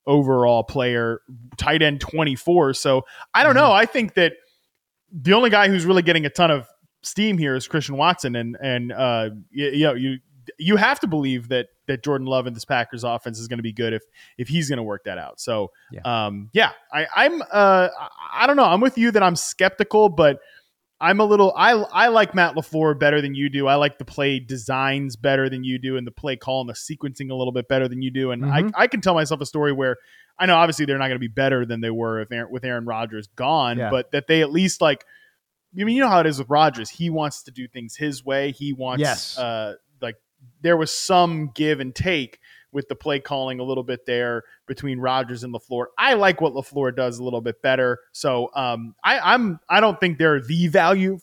[0.06, 1.22] overall player,
[1.58, 2.74] tight end 24.
[2.74, 3.72] So I don't know.
[3.72, 4.34] I think that
[5.12, 6.68] the only guy who's really getting a ton of
[7.04, 10.18] steam here is Christian Watson, and and uh, you, you know you
[10.58, 13.64] you have to believe that that Jordan Love and this Packers offense is going to
[13.64, 14.04] be good if
[14.38, 15.39] if he's going to work that out.
[15.39, 16.02] So Yeah.
[16.06, 17.89] um, yeah, I, I'm uh,
[18.34, 18.66] I don't know.
[18.66, 20.39] I'm with you that I'm skeptical, but
[21.02, 23.68] I'm a little I I like Matt LaFleur better than you do.
[23.68, 26.74] I like the play designs better than you do and the play call and the
[26.74, 28.32] sequencing a little bit better than you do.
[28.32, 28.72] And Mhm.
[28.76, 29.98] I, I can tell myself a story where
[30.39, 32.64] I know obviously they're not going to be better than they were if Aaron, with
[32.64, 33.89] Aaron Rodgers gone, Yeah.
[33.89, 35.04] but that they at least like
[35.80, 36.89] I mean, you know how it is with Rodgers.
[36.89, 38.52] He wants to do things his way.
[38.52, 39.38] He wants Yes.
[39.38, 39.76] uh
[40.62, 42.39] there was some give and take
[42.72, 45.86] with the play calling a little bit there between Rodgers and LaFleur.
[45.98, 48.00] I like what LaFleur does a little bit better.
[48.12, 51.20] So um I, I'm I don't think they're the value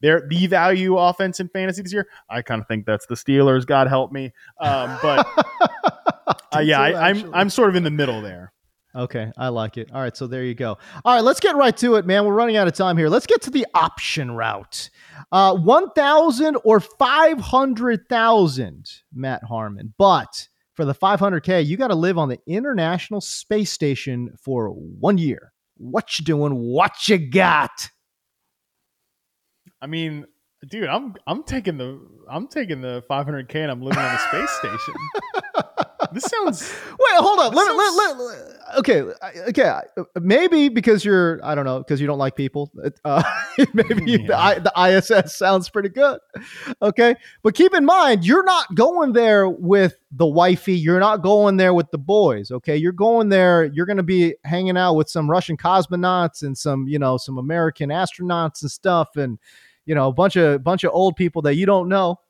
[0.00, 2.08] they're the value offense in fantasy this year.
[2.28, 4.32] I kind of think that's the Steelers, God help me.
[4.60, 5.26] Um but
[6.54, 8.51] uh, yeah, I, I'm I'm sort of in the middle there.
[8.94, 9.90] Okay, I like it.
[9.92, 10.76] All right, so there you go.
[11.04, 12.26] All right, let's get right to it, man.
[12.26, 13.08] We're running out of time here.
[13.08, 14.90] Let's get to the option route.
[15.30, 19.94] Uh, 1,000 or 500,000, Matt Harmon.
[19.96, 25.16] But for the 500K, you got to live on the International Space Station for one
[25.16, 25.52] year.
[25.78, 26.54] What you doing?
[26.54, 27.88] What you got?
[29.80, 30.26] I mean,
[30.68, 31.98] dude, I'm I'm taking the
[32.30, 34.94] I'm taking the 500k and I'm living on the space station.
[36.12, 37.52] this sounds Wait, hold up.
[37.54, 39.02] Let, me- let, let, let- okay,
[39.48, 39.80] okay.
[40.20, 42.70] Maybe because you're, I don't know, because you don't like people.
[43.04, 43.22] Uh,
[43.74, 46.18] maybe the, I, the ISS sounds pretty good.
[46.80, 50.74] Okay, but keep in mind, you're not going there with the wifey.
[50.74, 52.50] You're not going there with the boys.
[52.50, 53.64] Okay, you're going there.
[53.64, 57.38] You're going to be hanging out with some Russian cosmonauts and some, you know, some
[57.38, 59.38] American astronauts and stuff, and
[59.86, 62.20] you know, a bunch of bunch of old people that you don't know.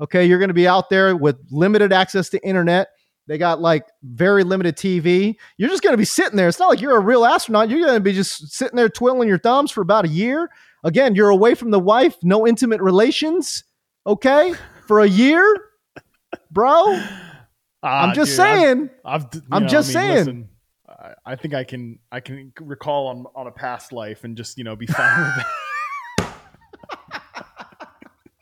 [0.00, 2.88] Okay, you're going to be out there with limited access to internet.
[3.26, 5.36] They got like very limited TV.
[5.56, 6.48] You're just going to be sitting there.
[6.48, 7.70] It's not like you're a real astronaut.
[7.70, 10.50] You're going to be just sitting there twiddling your thumbs for about a year.
[10.84, 13.64] Again, you're away from the wife, no intimate relations.
[14.04, 14.54] Okay,
[14.88, 15.44] for a year,
[16.50, 17.00] bro.
[17.84, 18.90] Ah, I'm just dude, saying.
[19.04, 20.16] I've, i am just I mean, saying.
[20.18, 20.48] listen,
[20.88, 24.58] I, I think I can I can recall on on a past life and just
[24.58, 25.46] you know be fine with it.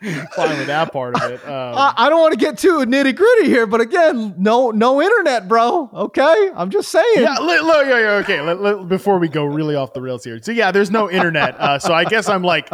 [0.34, 1.44] fine with that part of it.
[1.44, 5.02] Um, I, I don't want to get too nitty gritty here, but again, no, no
[5.02, 5.90] internet, bro.
[5.92, 7.04] Okay, I'm just saying.
[7.16, 8.40] Yeah, li- look, yeah, yeah, okay.
[8.40, 11.54] Let- let- before we go really off the rails here, so yeah, there's no internet.
[11.60, 12.70] Uh, so I guess I'm like,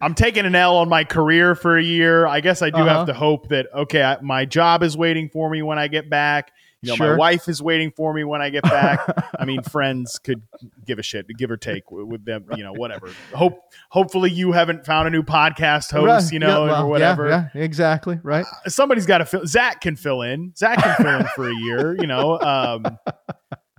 [0.00, 2.26] I'm taking an L on my career for a year.
[2.26, 2.88] I guess I do Uh-huh.
[2.98, 6.10] have to hope that okay, I, my job is waiting for me when I get
[6.10, 6.52] back.
[6.82, 9.00] You know, my wife is waiting for me when I get back.
[9.38, 10.42] I mean, friends could
[10.84, 12.44] give a shit, give or take with, them.
[12.56, 13.10] You know, whatever.
[13.32, 16.06] Hope, hopefully, you haven't found a new podcast host.
[16.06, 18.18] Right, You know, yeah, well, or whatever Yeah, yeah, exactly.
[18.24, 18.44] Right.
[18.66, 19.46] somebody's got to fill.
[19.46, 20.52] Zach can fill in.
[20.56, 21.94] Zach can fill in for a year.
[21.94, 22.98] You know, um,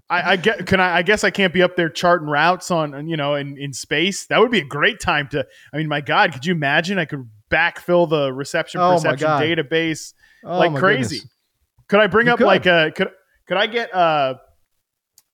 [0.09, 0.65] I, I get.
[0.65, 0.97] Can I?
[0.97, 3.73] I guess I can't be up there charting routes on, on, you know, in in
[3.73, 4.27] space.
[4.27, 5.45] That would be a great time to.
[5.73, 6.97] I mean, my God, could you imagine?
[6.99, 10.13] I could backfill the reception Oh, perception database
[10.45, 11.17] Oh, like crazy.
[11.17, 11.32] goodness.
[11.89, 12.47] Could I bring You up could.
[12.47, 13.09] like a could
[13.47, 14.35] could I get uh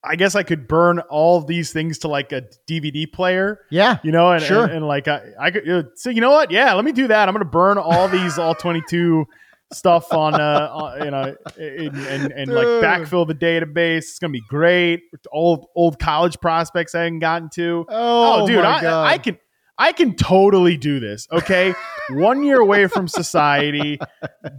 [0.02, 3.98] I guess I could burn all these things to like a DVD player Yeah.
[4.02, 4.64] you know, and, Sure.
[4.64, 6.50] and, and, like I, I could uh, so you know what?
[6.50, 7.28] Yeah, let me do that.
[7.28, 9.26] I'm gonna burn all these all 22
[9.72, 13.98] stuff on uh on, you know and and, and like backfill the database.
[13.98, 15.02] It's gonna be great.
[15.32, 17.84] Old old college prospects I haven't gotten to.
[17.88, 19.12] Oh, dude, my I.
[19.12, 19.38] I can
[19.80, 21.26] I can totally do this.
[21.32, 21.74] Okay,
[22.10, 23.98] one year away from society.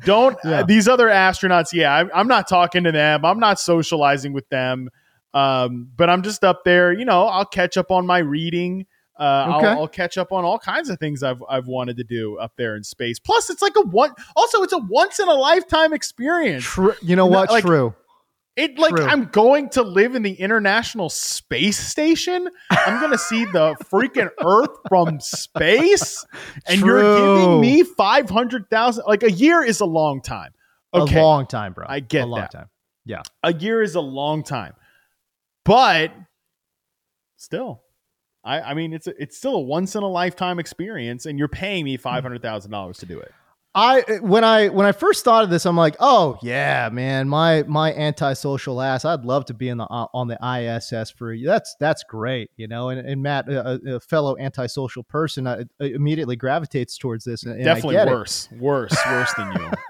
[0.04, 0.64] Don't Yeah.
[0.64, 1.72] these other astronauts?
[1.74, 3.24] Yeah, I'm, I'm not talking to them.
[3.24, 4.90] I'm not socializing with them.
[5.34, 6.92] Um, but I'm just up there.
[6.92, 8.86] You know, I'll catch up on my reading.
[9.18, 9.68] Uh, Okay.
[9.68, 12.54] I'll, I'll catch up on all kinds of things I've I've wanted to do up
[12.58, 13.20] there in space.
[13.20, 14.12] Plus, it's like a one.
[14.36, 16.64] Also, it's a once in a lifetime experience.
[16.64, 16.96] True.
[17.02, 17.52] You know You know, what?
[17.52, 17.94] like- True.
[18.58, 19.06] It like True.
[19.06, 22.50] I'm going to live in the International Space Station.
[22.70, 26.26] I'm going to see the freaking Earth from space,
[26.68, 29.06] and you're giving me five hundred thousand.
[29.08, 30.52] Like a year is a long time.
[30.94, 31.86] Okay, A long time, bro.
[31.88, 32.52] I get a long that.
[32.52, 32.70] time.
[33.06, 33.22] Yeah.
[33.42, 34.74] a year is a long time,
[35.64, 36.14] but
[37.38, 37.82] still,
[38.44, 41.48] I, I mean, it's a, it's still a once in a lifetime experience, and you're
[41.48, 42.02] paying me hmm.
[42.02, 43.32] five hundred thousand dollars to do it.
[43.74, 47.64] I when I when I first thought of this, I'm like, oh yeah, man, my
[47.64, 49.06] my antisocial ass.
[49.06, 51.48] I'd love to be in the uh, on the ISS for you.
[51.48, 52.90] That's that's great, you know.
[52.90, 57.44] And, and Matt, a, a fellow antisocial person, uh, immediately gravitates towards this.
[57.44, 58.12] And, and I Definitely get it.
[58.12, 59.72] worse, worse, worse than you.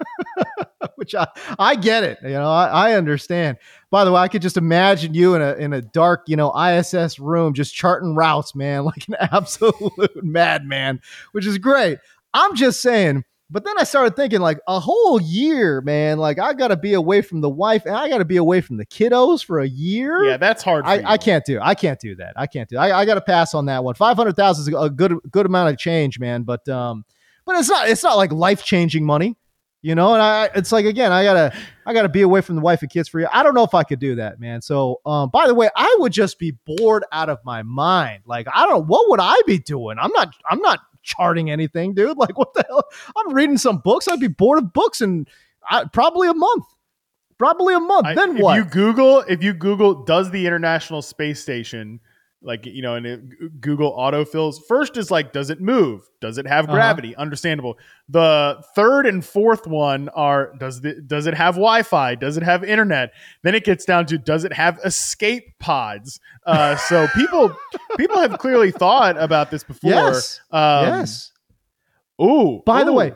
[1.02, 1.26] which I,
[1.58, 2.18] I get it.
[2.22, 3.56] You know, I, I understand.
[3.90, 6.52] By the way, I could just imagine you in a in a dark, you know,
[6.56, 11.00] ISS room just charting routes, man, like an absolute madman,
[11.32, 11.98] which is great.
[12.32, 13.24] I'm just saying.
[13.52, 16.18] But then I started thinking, like a whole year, man.
[16.18, 18.62] Like I got to be away from the wife, and I got to be away
[18.62, 20.24] from the kiddos for a year.
[20.24, 20.86] Yeah, that's hard.
[20.86, 21.60] I, I can't do.
[21.60, 22.32] I can't do that.
[22.36, 22.78] I can't do.
[22.78, 23.94] I, I got to pass on that one.
[23.94, 26.44] Five hundred thousand is a good good amount of change, man.
[26.44, 27.04] But um,
[27.44, 27.88] but it's not.
[27.88, 29.36] It's not like life changing money
[29.82, 31.52] you know and i it's like again i gotta
[31.84, 33.74] i gotta be away from the wife and kids for you i don't know if
[33.74, 37.04] i could do that man so um by the way i would just be bored
[37.12, 40.60] out of my mind like i don't what would i be doing i'm not i'm
[40.60, 42.16] not charting anything dude.
[42.22, 42.84] Like what the hell?
[43.16, 44.08] I'm reading some books.
[44.08, 45.28] I'd be bored of books and
[45.68, 46.64] I, probably a month.
[47.38, 48.06] Probably a month.
[48.06, 48.56] I, then if what?
[48.56, 52.00] you google if you google does the international space station
[52.44, 54.56] like you know and it, google autofills.
[54.66, 56.08] First is like does it move?
[56.20, 56.74] Does it have Uh-huh.
[56.74, 57.14] gravity?
[57.16, 57.78] Understandable.
[58.08, 62.14] The third and fourth one are does the does it have wi-fi?
[62.16, 63.12] Does it have internet?
[63.42, 66.18] Then it gets down to does it have escape pods?
[66.44, 67.54] Uh, so people
[67.96, 69.90] people have clearly thought about this before.
[69.90, 70.40] Yes.
[70.50, 71.32] Um, yes.
[72.20, 73.14] ooh by the way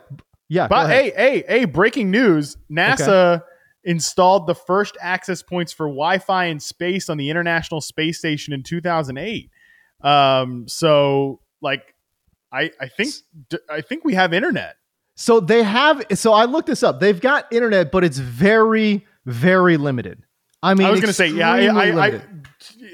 [0.48, 2.56] yeah but hey hey hey breaking news.
[2.70, 3.42] Nasa
[3.86, 8.62] installed the first access points for wi-fi in space on the international space station in
[8.62, 9.50] 2008
[10.02, 11.94] um so like
[12.52, 13.14] i i think
[13.70, 14.76] i think we have internet
[15.18, 16.04] So they have.
[16.12, 17.00] So I looked this up.
[17.00, 20.25] They've got internet, but it's very, very limited.
[20.62, 22.20] I mean, i was gonna say yeah I, I, I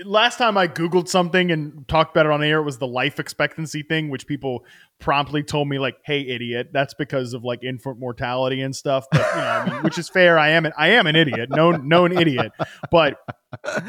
[0.04, 3.20] last time i googled something and talked about it on air it was the life
[3.20, 4.64] expectancy thing which people
[5.02, 9.04] promptly told me like hey idiot that's because of like infant mortality and stuff.
[9.10, 10.38] But you know I mean, which is fair.
[10.38, 11.50] I am an, i am an idiot.
[11.50, 12.52] Known known idiot.
[12.90, 13.18] But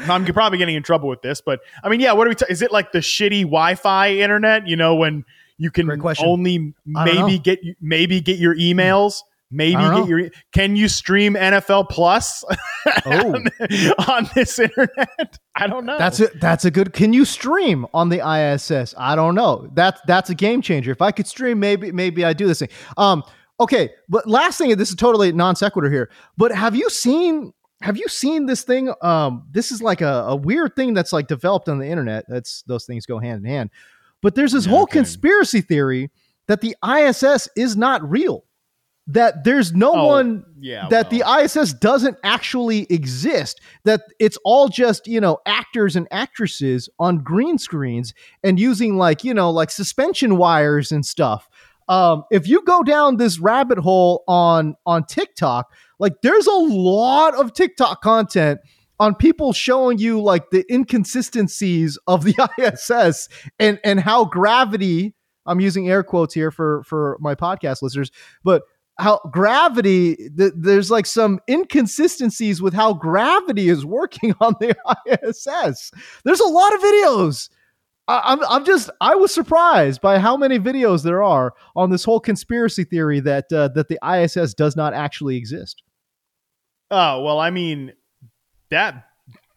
[0.08, 1.40] i'm probably getting in trouble with this.
[1.40, 4.66] But i mean yeah what are we ta- is it like the shitty wi-fi internet
[4.66, 5.24] you know when
[5.56, 9.22] you can only maybe get maybe get your emails
[9.54, 12.44] maybe get your can you stream nfl plus
[13.06, 13.34] Oh.
[14.08, 16.92] on this internet i don't know That's a that's a good.
[16.92, 18.94] Can you stream on the ISS?
[18.98, 19.68] I don't know.
[19.74, 20.90] That's that's a game changer.
[20.92, 22.68] If I could stream, maybe maybe I do this thing.
[22.96, 23.22] Um.
[23.60, 26.10] Okay, but last thing, this is totally non sequitur here.
[26.36, 27.52] But have you seen
[27.82, 28.92] have you seen this thing?
[29.00, 29.46] Um.
[29.50, 32.24] This is like a, a weird thing that's like developed on the internet.
[32.28, 33.70] That's those things go hand in hand.
[34.22, 34.98] But there's this Yeah, whole okay.
[34.98, 36.10] conspiracy theory
[36.48, 38.44] that the ISS is not real.
[39.06, 41.20] That there's no Oh, one yeah that well.
[41.38, 47.18] the ISS doesn't actually exist, that it's all just, you know, actors and actresses on
[47.18, 51.48] green screens and using like, you know, like suspension wires and stuff.
[51.86, 57.34] Um, if you go down this rabbit hole on on TikTok, like there's a lot
[57.34, 58.58] of TikTok content
[58.98, 63.28] on people showing you like the inconsistencies of the ISS
[63.58, 65.14] and and how gravity
[65.46, 68.10] I'm using air quotes here for for my podcast listeners,
[68.42, 68.62] but
[68.98, 74.74] how gravity th- there's like some inconsistencies with how gravity is working on the
[75.06, 75.90] ISS.
[76.24, 77.48] There's a lot of videos.
[78.06, 82.04] I, I'm I'm just I was surprised by how many videos there are on this
[82.04, 85.82] whole conspiracy theory that uh, that the ISS does not actually exist.
[86.90, 87.92] Oh well, I mean
[88.70, 89.06] that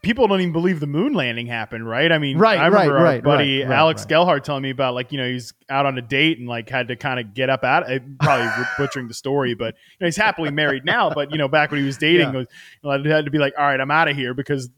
[0.07, 2.13] people don't even believe the moon landing happened, right?
[2.13, 4.05] I mean, Right, I remember right, our right, buddy right, Alex.
[4.05, 6.87] Gelhar telling me about like you know he's out on a date and like had
[6.87, 7.91] to kind of get up out.
[7.91, 8.47] uh, Probably
[8.77, 11.09] butchering the story, but you know, he's happily married now.
[11.09, 12.37] But you know, back when he was dating, Yeah.
[12.37, 12.47] was,
[12.83, 14.69] you know, had to be like, all right, I'm out of here because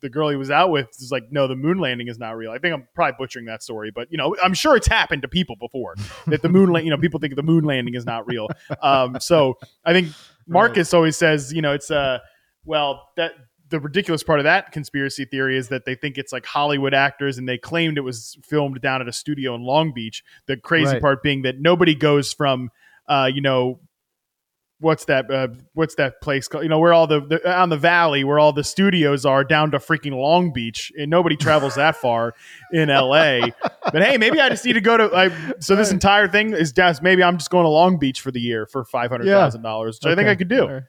[0.00, 2.52] the girl he was out with is like, no, the moon landing is not real.
[2.52, 5.28] I think I'm probably butchering that story, but you know, I'm sure it's happened to
[5.28, 5.96] people before
[6.28, 8.46] that the moon, la- you know, people think the moon landing is not real.
[8.80, 10.08] Um, so I think
[10.46, 12.20] Marcus always says, you know, it's uh,
[12.64, 13.32] well that
[13.70, 17.38] the ridiculous part of that conspiracy theory is that they think it's like Hollywood actors
[17.38, 20.22] and they claimed it was filmed down at a studio in Long Beach.
[20.46, 21.00] The crazy Right.
[21.02, 22.70] part being that nobody goes from,
[23.08, 23.80] uh, you know,
[24.80, 25.30] what's that?
[25.30, 26.64] Uh, what's that place called?
[26.64, 29.70] You know, where all the, the on the valley where all the studios are down
[29.72, 32.34] to freaking Long Beach, and nobody travels that far
[32.72, 33.52] in L.A.
[33.92, 35.14] But hey, maybe I just need to go to.
[35.14, 38.30] I, so this entire thing is just maybe I'm just going to Long Beach for
[38.30, 40.80] the year for five hundred thousand dollars, which I think I could do.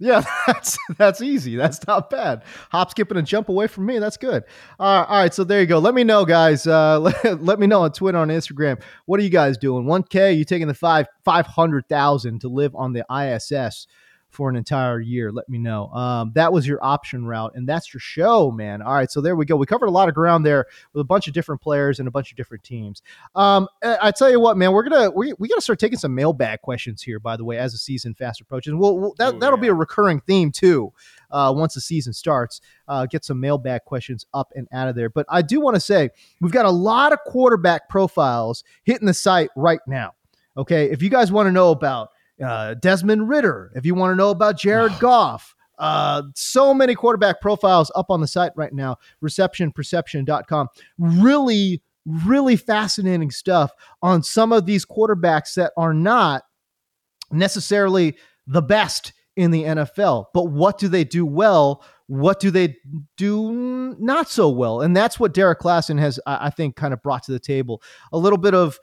[0.00, 1.56] Yeah, that's that's easy.
[1.56, 2.42] That's not bad.
[2.72, 3.98] Hop, skip, and a jump away from me.
[3.98, 4.44] That's good.
[4.78, 5.78] Uh, all right, so there you go.
[5.78, 6.66] Let me know, guys.
[6.66, 8.82] Uh, let, let me know on Twitter, on Instagram.
[9.04, 9.84] What are you guys doing?
[9.84, 10.32] One K?
[10.32, 13.86] You taking the five five hundred thousand to live on the ISS
[14.30, 15.30] for an entire year?
[15.32, 15.88] Let me know.
[15.88, 18.80] Um, that was your option route, and that's your show, man.
[18.80, 19.56] All right, so there we go.
[19.56, 22.10] We covered a lot of ground there with a bunch of different players and a
[22.10, 23.02] bunch of different teams.
[23.34, 26.62] Um, I tell you what, man, we're gonna we, we gotta start taking some mailbag
[26.62, 27.18] questions here.
[27.18, 29.74] By the way, as the season fast approaches, we'll, we'll that Ooh, that'll be a
[29.74, 30.92] recurring theme too.
[31.30, 35.10] Uh, once the season starts, uh, get some mailbag questions up and out of there.
[35.10, 36.10] But I do want to say
[36.40, 40.14] we've got a lot of quarterback profiles hitting the site right now.
[40.56, 42.10] Okay, if you guys want to know about
[42.42, 45.54] uh, Desmond Ridder, if you want to know about Jared Goff.
[45.78, 50.68] Uh, so many quarterback profiles up on the site right now, receptionperception.com.
[50.98, 53.72] Really, really fascinating stuff
[54.02, 56.42] on some of these quarterbacks that are not
[57.32, 58.16] necessarily
[58.46, 60.26] the best in the NFL.
[60.34, 61.82] But what do they do well?
[62.08, 62.76] What do they
[63.16, 64.82] do not so well?
[64.82, 67.82] And that's what Derrik Klassen has, I think, kind of brought to the table.
[68.12, 68.78] A little bit of,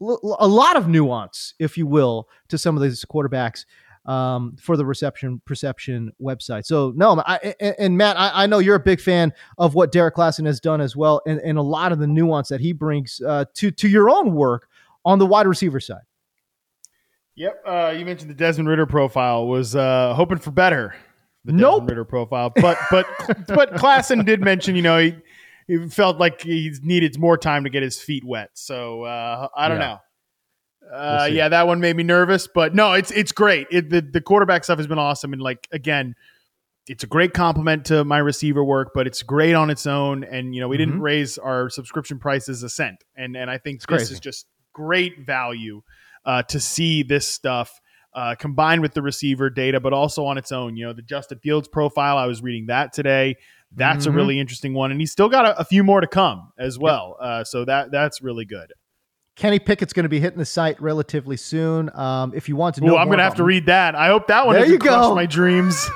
[0.00, 3.64] a lot of nuance, if you will, to some of these quarterbacks
[4.06, 6.66] um, for the reception perception website.
[6.66, 10.12] So no, I, and, Matt, I, I, know you're a big fan of what Derrik
[10.12, 13.20] Klassen has done as well, and, and a lot of the nuance that he brings
[13.26, 14.68] uh, to to your own work
[15.04, 16.02] on the wide receiver side.
[17.36, 20.94] Yep, uh, you mentioned the Desmond Ridder profile was uh, hoping for better.
[21.44, 21.74] The nope.
[21.74, 23.06] Desmond Ridder profile, but but
[23.48, 25.14] but Klassen did mention, you know, he,
[25.66, 28.50] he, felt like he needed more time to get his feet wet.
[28.54, 29.86] So uh, I don't yeah.
[29.86, 29.98] know.
[30.92, 33.66] Uh, we'll yeah, that one made me nervous, but no, it's it's great.
[33.70, 36.14] It, the the quarterback stuff has been awesome, and like again,
[36.86, 40.24] it's a great compliment to my receiver work, but it's great on its own.
[40.24, 40.90] And you know, we mm-hmm.
[40.90, 44.14] didn't raise our subscription prices a cent, and and I think it's this crazy.
[44.14, 45.82] is just great value
[46.26, 47.80] uh, to see this stuff
[48.14, 50.76] uh, combined with the receiver data, but also on its own.
[50.76, 53.36] You know, the Justin Fields profile, I was reading that today.
[53.76, 54.14] That's mm-hmm.
[54.14, 56.78] a really interesting one, and he's still got a, a few more to come as
[56.78, 57.16] well.
[57.20, 57.28] Yep.
[57.28, 58.72] Uh, so that that's really good.
[59.36, 61.90] Kenny Pickett's going to be hitting the site relatively soon.
[61.94, 63.96] Um, if you want to know, Ooh, I'm going to have to read that.
[63.96, 65.14] I hope that one there you go.
[65.14, 65.84] my dreams.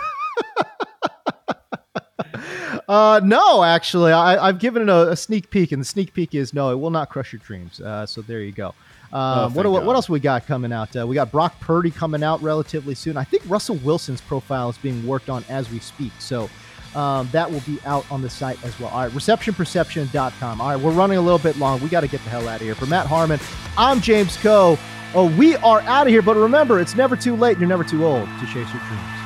[2.88, 6.34] uh, no, actually, I, have given it a, a, sneak peek, and the sneak peek
[6.34, 7.80] is no, it will not crush your dreams.
[7.80, 8.74] Uh, so there you go.
[9.10, 10.94] Um, oh, what, what, else we got coming out?
[10.94, 13.16] Uh, we got Brock Purdy coming out relatively soon.
[13.16, 16.12] I think Russell Wilson's profile is being worked on as we speak.
[16.18, 16.50] So
[16.94, 18.90] um, that will be out on the site as well.
[18.90, 20.60] All right, receptionperception.com.
[20.60, 21.80] All right, we're running a little bit long.
[21.80, 22.74] We got to get the hell out of here.
[22.74, 23.40] For Matt Harmon,
[23.76, 24.78] I'm James Koh.
[25.14, 26.22] Oh, we are out of here.
[26.22, 27.52] But remember, it's never too late.
[27.52, 29.17] And you're never too old to chase your dreams.